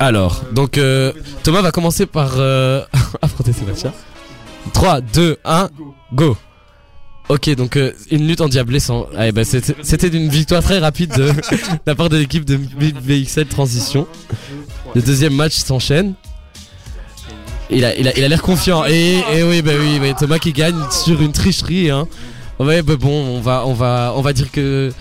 [0.00, 2.82] Alors, donc euh, Thomas va commencer par euh,
[3.22, 3.92] affronter Sébastien.
[4.72, 5.68] 3, 2, 1,
[6.12, 6.36] go
[7.28, 9.06] Ok, donc euh, une lutte endiablée sans...
[9.16, 11.32] Ah, ben, c'était une victoire très rapide de,
[11.86, 14.06] la part de l'équipe de BXL Transition.
[14.94, 16.14] Le deuxième match s'enchaîne.
[17.70, 18.84] Il a, l'air confiant.
[18.84, 21.90] Et, et oui, bah oui, bah, Thomas qui gagne sur une tricherie.
[21.90, 22.06] Hein.
[22.58, 24.92] Ouais, bah bon, on va, dire que,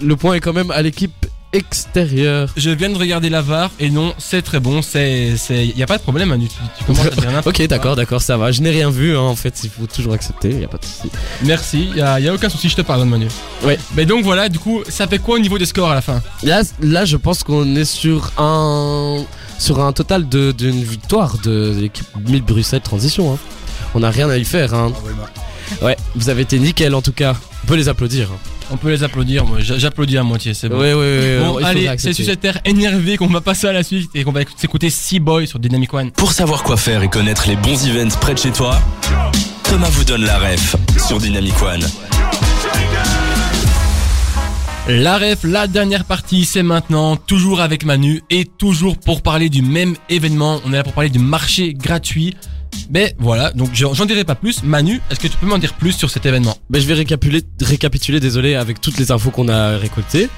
[0.00, 2.48] le point est quand même à l'équipe extérieure.
[2.56, 4.82] Je viens de regarder la VAR et non, c'est très bon.
[4.82, 6.48] C'est, c'est, y a pas de problème, Manu.
[6.48, 8.52] Tu, tu commences à dire n'importe Ok, d'accord, d'accord, ça va.
[8.52, 9.16] Je n'ai rien vu.
[9.16, 10.50] Hein, en fait, il faut toujours accepter.
[10.50, 11.10] Y a pas de souci.
[11.44, 11.90] Merci.
[11.94, 13.28] Y a, y a aucun souci, je te pardonne, Manu.
[13.64, 13.78] Ouais.
[13.94, 16.22] Mais donc voilà, du coup, ça fait quoi au niveau des scores à la fin?
[16.42, 19.24] Là, là, je pense qu'on est sur un,
[19.58, 23.34] sur un total de d'une victoire de l'équipe 1000 Bruxelles Transition.
[23.34, 23.38] Hein.
[23.94, 24.74] On n'a rien à y faire.
[24.74, 24.90] Hein.
[24.90, 25.86] Bravo, Emma.
[25.86, 27.34] Ouais, vous avez été nickel en tout cas.
[27.64, 28.28] On peut les applaudir.
[28.72, 29.44] On peut les applaudir.
[29.44, 30.54] Moi, j'a- j'applaudis à moitié.
[30.54, 30.78] C'est bon.
[30.78, 31.38] Ouais, ouais, ouais.
[31.40, 34.32] Bon, allez, c'est sur cette air énervé qu'on va passer à la suite et qu'on
[34.32, 36.10] va écou- s'écouter Sea Boy sur Dynamic One.
[36.10, 38.80] Pour savoir quoi faire et connaître les bons events près de chez toi,
[39.64, 40.74] Thomas vous donne la ref
[41.06, 41.82] sur Dynamic One.
[44.88, 49.62] La ref, la dernière partie, c'est maintenant, toujours avec Manu et toujours pour parler du
[49.62, 50.60] même événement.
[50.66, 52.34] On est là pour parler du marché gratuit.
[52.90, 54.62] Mais voilà, donc j'en dirai pas plus.
[54.62, 56.56] Manu, est-ce que tu peux m'en dire plus sur cet événement?
[56.68, 60.28] Ben, je vais récapituler, récapituler, désolé, avec toutes les infos qu'on a récoltées.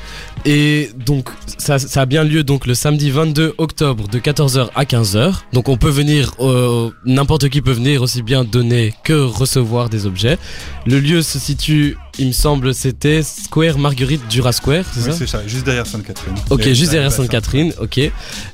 [0.45, 4.85] Et donc, ça, ça a bien lieu donc le samedi 22 octobre de 14h à
[4.85, 5.35] 15h.
[5.53, 10.07] Donc, on peut venir, euh, n'importe qui peut venir aussi bien donner que recevoir des
[10.07, 10.39] objets.
[10.87, 15.19] Le lieu se situe, il me semble, c'était Square Marguerite Dura Square, c'est Oui, ça
[15.19, 16.35] c'est ça, juste derrière Sainte-Catherine.
[16.51, 17.99] Ok, juste derrière bah, Sainte-Catherine, ok.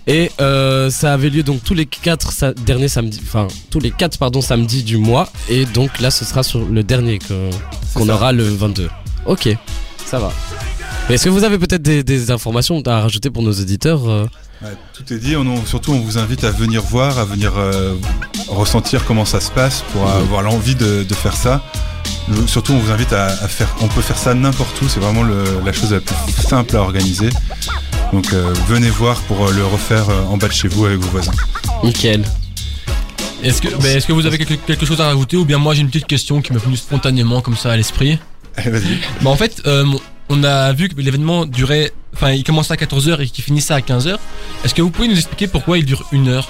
[0.07, 3.90] Et euh, ça avait lieu donc tous les quatre sa- derniers samedis, enfin tous les
[3.90, 5.31] quatre pardon samedis du mois.
[5.49, 7.51] Et donc là, ce sera sur le dernier que-
[7.94, 8.14] qu'on ça.
[8.14, 8.88] aura le 22.
[9.27, 9.49] Ok,
[10.07, 10.33] ça va.
[11.09, 14.27] Est-ce que vous avez peut-être des, des informations à rajouter pour nos auditeurs euh?
[14.62, 15.37] Ouais, tout est dit.
[15.37, 17.94] On- surtout, on vous invite à venir voir, à venir euh,
[18.49, 21.62] ressentir comment ça se passe pour avoir l'envie de, de faire ça.
[22.46, 23.68] Surtout, on vous invite à, à faire.
[23.80, 24.88] On peut faire ça n'importe où.
[24.88, 27.30] C'est vraiment le- la chose la plus simple à organiser.
[28.12, 30.98] Donc, euh, venez voir pour euh, le refaire euh, en bas de chez vous avec
[30.98, 31.33] vos voisins.
[31.85, 32.24] Nickel.
[33.42, 35.74] Est-ce que, ben, est-ce que vous avez quelque, quelque chose à rajouter ou bien moi
[35.74, 38.18] j'ai une petite question qui m'est venue spontanément comme ça à l'esprit?
[38.56, 38.98] Allez, vas-y.
[39.22, 39.87] Bah en fait, euh,
[40.28, 43.80] on a vu que l'événement durait, enfin il commençait à 14h et qu'il finissait à
[43.80, 44.18] 15h.
[44.64, 46.48] Est-ce que vous pouvez nous expliquer pourquoi il dure une heure?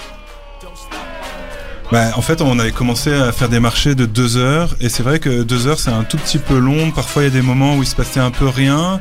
[1.92, 5.03] Bah, en fait, on avait commencé à faire des marchés de deux heures, et c'est
[5.03, 6.92] vrai que deux heures, c'est un tout petit peu long.
[6.92, 9.00] Parfois, il y a des moments où il se passait un peu rien.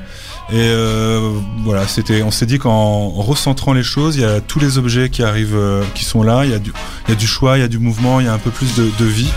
[0.51, 1.19] Et euh,
[1.63, 2.23] voilà, c'était.
[2.23, 5.55] On s'est dit qu'en recentrant les choses, il y a tous les objets qui arrivent,
[5.55, 6.43] euh, qui sont là.
[6.45, 8.49] Il y a du, choix, il y a du mouvement, il y a un peu
[8.49, 9.29] plus de, vie.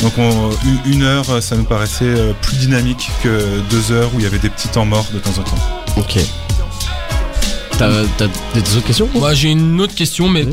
[0.00, 0.50] Donc, on,
[0.86, 4.38] une- heure, ça nous paraissait euh, plus dynamique que deux heures où il y avait
[4.38, 5.58] des petits temps morts de temps en temps.
[5.96, 6.18] Ok.
[7.78, 7.88] T'as
[8.54, 10.46] des autres questions Moi j'ai une autre question, mais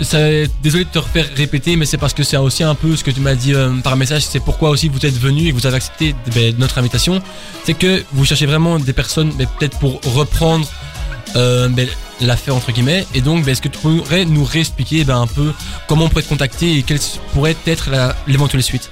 [0.00, 0.18] ça,
[0.62, 3.10] désolé de te refaire répéter, mais c'est parce que c'est aussi un peu ce que
[3.10, 5.66] tu m'as dit euh, par message, c'est pourquoi aussi vous êtes venu et que vous
[5.66, 7.22] avez accepté ben, notre invitation.
[7.64, 10.66] C'est que vous cherchez vraiment des personnes, ben, peut-être pour reprendre
[11.36, 11.88] euh, ben,
[12.20, 13.06] l'affaire entre guillemets.
[13.14, 15.52] Et donc, est-ce que tu pourrais nous réexpliquer un peu
[15.88, 16.98] comment on pourrait te contacter et quelle
[17.32, 17.90] pourrait être
[18.26, 18.90] l'éventuelle suite?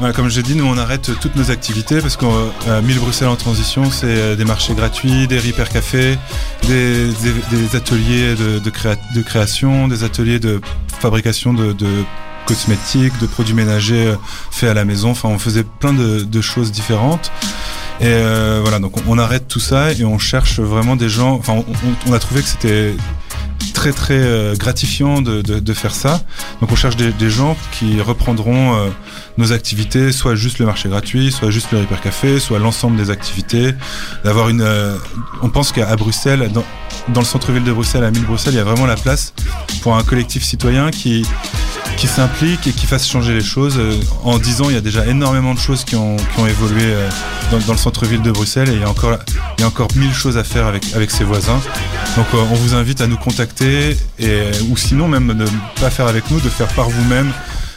[0.00, 2.98] Voilà, comme je l'ai dit, nous on arrête toutes nos activités parce que euh, 1000
[2.98, 6.18] Bruxelles en transition, c'est euh, des marchés gratuits, des repair cafés,
[6.66, 10.60] des, des, des ateliers de, de, créa- de création, des ateliers de
[11.00, 11.86] fabrication de, de
[12.46, 14.16] cosmétiques, de produits ménagers euh,
[14.50, 15.10] faits à la maison.
[15.10, 17.30] Enfin, on faisait plein de, de choses différentes.
[18.00, 21.34] Et euh, voilà, donc on, arrête tout ça et on cherche vraiment des gens.
[21.34, 22.96] Enfin, on- on a trouvé que c'était
[23.84, 26.22] très très euh, gratifiant de, de, faire ça.
[26.62, 28.88] Donc on cherche des, gens qui reprendront euh,
[29.36, 33.10] nos activités, soit juste le marché gratuit, soit juste le Repair Café, soit l'ensemble des
[33.10, 33.74] activités.
[34.24, 34.96] D'avoir une, euh,
[35.42, 36.64] on pense qu'à Bruxelles, dans,
[37.08, 39.34] dans le centre-ville de Bruxelles, à 1000 Bruxelles, il y a vraiment la place
[39.82, 41.26] pour un collectif citoyen qui
[41.96, 43.78] qui s'implique et qui fasse changer les choses.
[43.78, 46.16] Euh, En 10 ans, il y a déjà énormément de choses qui ont,
[46.48, 47.08] évolué euh,
[47.50, 49.18] dans, le centre-ville de Bruxelles et il y a encore,
[49.58, 51.60] il y a encore mille choses à faire avec, ses voisins.
[52.16, 53.96] Donc euh, on vous invite à nous contacter
[54.68, 57.32] ou sinon même de ne pas faire avec nous, de faire par vous-même,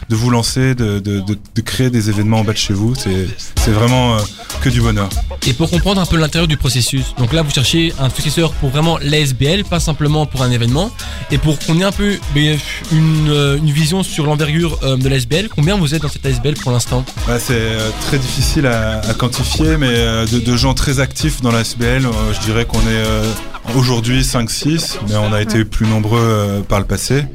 [0.09, 2.93] de vous lancer, de, de, de, de créer des événements en bas de chez vous.
[2.95, 4.19] C'est vraiment euh,
[4.61, 5.09] que du bonheur.
[5.45, 8.69] Et pour comprendre un peu l'intérieur du processus, donc là vous cherchez un successeur pour
[8.69, 10.91] vraiment l'ASBL, pas simplement pour un événement,
[11.31, 12.57] et pour qu'on ait un peu ben,
[12.91, 16.55] une, euh, une vision sur l'envergure euh, de l'ASBL, combien vous êtes dans cette ASBL
[16.55, 17.03] pour l'instant?
[17.27, 22.05] Ouais, c'est très difficile à, à quantifier, mais de, gens très actifs dans la SBL,
[22.05, 26.85] euh, je dirais qu'on est aujourd'hui 5-6, mais on a été plus nombreux par le
[26.85, 27.25] passé.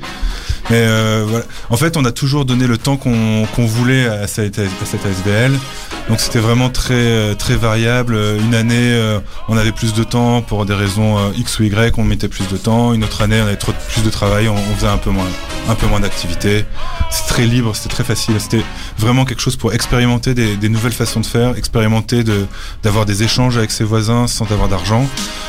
[0.72, 1.42] Mais euh.
[1.68, 5.58] En fait, on a toujours donné le temps qu'on voulait à cette, à ASBL.
[6.08, 8.16] Donc c'était vraiment très euh, très variable.
[8.40, 11.98] Une année, euh, on avait plus de temps pour des raisons euh, X ou Y,
[11.98, 12.92] on mettait plus de temps.
[12.94, 15.28] Une autre année, on avait trop plus de travail, on, faisait un peu moins
[15.88, 16.64] moins d'activité.
[17.10, 18.34] C'est très libre, c'était très facile.
[18.38, 18.64] C'était
[18.98, 22.24] vraiment quelque chose pour expérimenter des, nouvelles façons de faire, expérimenter
[22.82, 25.06] d'avoir des échanges avec ses voisins sans avoir d'argent,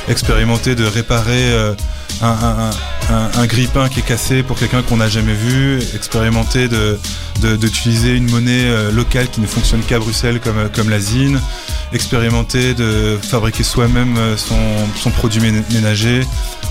[0.07, 1.73] expérimenter de réparer euh,
[2.21, 2.69] un, un,
[3.13, 6.99] un, un grille-pain qui est cassé pour quelqu'un qu'on n'a jamais vu, expérimenter de
[7.41, 10.99] de- d'utiliser une monnaie euh, locale qui ne fonctionne qu'à Bruxelles comme euh, comme la
[10.99, 11.39] zine,
[11.91, 14.57] expérimenter de fabriquer soi-même euh, son
[15.01, 16.21] son produit ména- ménager.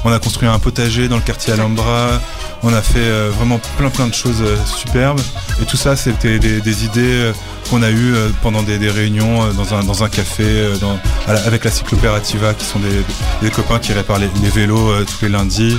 [0.05, 2.21] On a construit un potager dans le quartier Alhambra.
[2.65, 5.21] On a fait vraiment plein plein de choses superbes.
[5.61, 7.31] Et tout ça, c'était des, des idées
[7.71, 10.45] qu'on a eues pendant des, des réunions dans un, dans un café
[10.81, 10.99] dans,
[11.47, 13.03] avec la Cyclopérativa, qui sont des,
[13.43, 15.77] des copains qui réparent les, les vélos tous les lundis.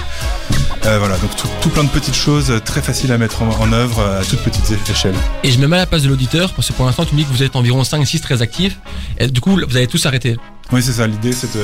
[0.85, 3.49] Euh, voilà, donc tout, tout plein de petites choses euh, très faciles à mettre en,
[3.61, 5.15] en œuvre euh, à toutes petites échelles.
[5.43, 7.19] Et je me mets à la place de l'auditeur parce que pour l'instant tu me
[7.21, 8.77] dis que vous êtes environ 5-6 très actifs.
[9.17, 10.35] Et du coup vous avez tous arrêté.
[10.73, 11.07] Oui, c'est ça.
[11.07, 11.61] L'idée, c'est de,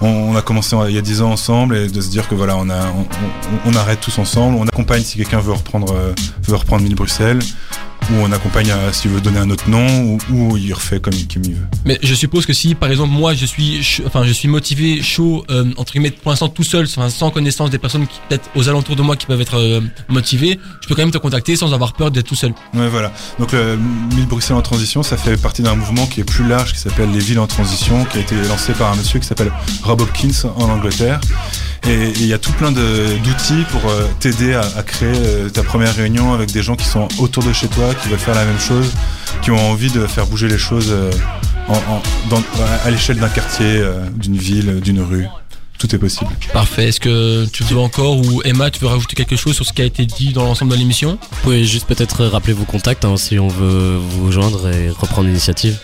[0.00, 2.34] on, on- a commencé il y a 10 ans ensemble et de se dire que
[2.36, 4.56] voilà, on, a, on, on- on arrête tous ensemble.
[4.56, 5.92] On accompagne si quelqu'un veut reprendre,
[6.46, 7.40] veut reprendre Mille Bruxelles,
[8.12, 11.14] ou on accompagne euh, s'il veut donner un autre nom, ou, ou il refait comme,
[11.32, 11.66] comme il veut.
[11.84, 15.02] Mais je suppose que si par exemple moi je suis ch- enfin je suis motivé
[15.02, 18.48] chaud euh, entre guillemets pour l'instant tout seul enfin, sans connaissance des personnes qui peut-être
[18.54, 21.56] aux alentours de moi qui peuvent être euh, motivées, je peux quand même te contacter
[21.56, 22.52] sans avoir peur d'être tout seul.
[22.74, 23.12] Ouais, voilà.
[23.38, 23.76] Donc le
[24.16, 27.10] Mille Bruxelles en transition, ça fait partie d'un mouvement qui est plus large, qui s'appelle
[27.12, 29.52] les villes en transition, qui a été lancé par un monsieur qui s'appelle
[29.82, 31.20] Rob Hopkins en Angleterre.
[31.88, 35.62] Et il y a tout plein d'outils pour euh, t'aider à, à créer euh, ta
[35.62, 38.44] première réunion avec des gens qui sont autour de chez toi, qui veulent faire la
[38.44, 38.92] même chose,
[39.42, 41.10] qui ont envie de faire bouger les choses euh,
[41.68, 42.42] en, en- dans-
[42.84, 45.26] à l'échelle d'un quartier, euh, d'une ville, d'une rue.
[45.78, 46.30] Tout est possible.
[46.52, 46.88] Parfait.
[46.88, 49.80] Est-ce que tu veux encore ou Emma tu veux rajouter quelque chose sur ce qui
[49.80, 51.12] a été dit dans l'ensemble de l'émission?
[51.30, 55.28] Vous pouvez juste peut-être rappeler vos contacts hein, si on veut vous joindre et reprendre
[55.28, 55.78] l'initiative.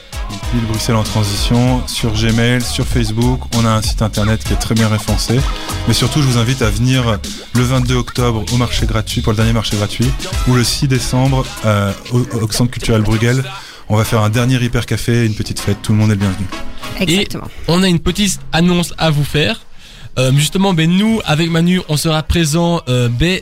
[0.52, 3.40] Ville Bruxelles en transition sur Gmail, sur Facebook.
[3.56, 5.40] On a un site internet qui est très bien référencé.
[5.88, 7.18] Mais surtout, je vous invite à venir
[7.54, 10.10] le 22 octobre au marché gratuit, pour le dernier marché gratuit,
[10.48, 13.44] ou le 6 décembre euh, au, au Centre culturel Bruegel.
[13.88, 15.78] On va faire un dernier hyper café, une petite fête.
[15.82, 16.46] Tout le monde est le bienvenu.
[17.00, 17.48] Exactement.
[17.68, 19.60] On a une petite annonce à vous faire.
[20.18, 23.40] Euh, justement, ben nous avec Manu, on sera présent ben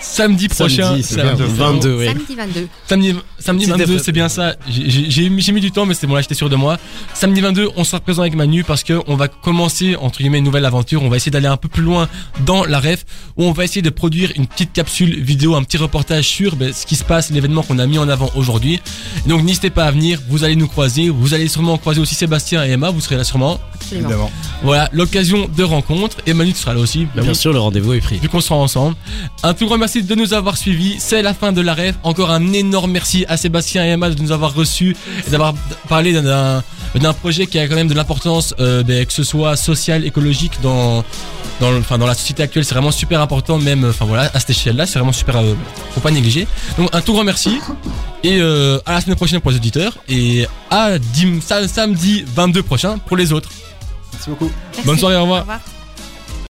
[0.00, 0.88] samedi prochain.
[0.88, 1.36] Samedi, c'est bien.
[1.36, 1.52] Samedi.
[1.58, 2.06] 22, oui.
[2.06, 2.68] Samedi 22.
[2.86, 4.04] Samedi, samedi Petite 22, défaite.
[4.04, 4.54] c'est bien ça.
[4.68, 6.78] J'ai- J'ai j'ai mis du temps, mais c'est bon, là, j'étais sûr de moi.
[7.14, 10.44] Samedi 22, on sera présent avec Manu parce que on va commencer, entre guillemets, une
[10.44, 11.02] nouvelle aventure.
[11.02, 12.08] On va essayer d'aller un peu plus loin
[12.46, 13.04] dans la ref,
[13.36, 16.72] où on va essayer de produire une petite capsule vidéo, un petit reportage sur ben,
[16.72, 18.80] ce qui se passe, l'événement qu'on a mis en avant aujourd'hui.
[19.26, 20.20] Donc, n'hésitez pas à venir.
[20.28, 21.08] Vous allez nous croiser.
[21.10, 22.90] Vous allez sûrement croiser aussi Sébastien et Emma.
[22.90, 23.60] Vous serez là sûrement.
[23.74, 24.08] Absolument.
[24.08, 24.30] Évidemment.
[24.62, 26.16] Voilà, l'occasion de rencontre.
[26.26, 27.06] Et Manu, tu seras là aussi.
[27.14, 28.18] Ben Bien oui sûr, le rendez-vous est pris.
[28.18, 28.96] vu qu'on sera ensemble.
[29.42, 30.96] Un tout grand merci de nous avoir suivis.
[30.98, 31.96] C'est la fin de la rêve.
[32.02, 35.54] Encore un énorme merci à Sébastien et Emma de nous avoir reçus et d'avoir
[35.88, 36.62] parlé d'un-
[37.20, 41.04] projet qui a quand même de l'importance, euh, ben, que ce soit social, écologique dans
[41.60, 42.64] dans, le- enfin, dans la société actuelle.
[42.64, 45.36] C'est vraiment super important, même enfin voilà à cette échelle-là, c'est vraiment super.
[45.36, 45.54] Euh,
[45.92, 46.46] faut pas négliger.
[46.76, 47.58] Donc un tout grand merci
[48.22, 52.62] et euh, à la semaine prochaine pour les auditeurs et à dim- sam- samedi 22
[52.62, 53.50] prochain pour les autres.
[54.12, 54.50] Merci beaucoup.
[54.72, 54.86] Merci.
[54.86, 55.38] Bonne soirée, au revoir.
[55.40, 55.60] Au revoir.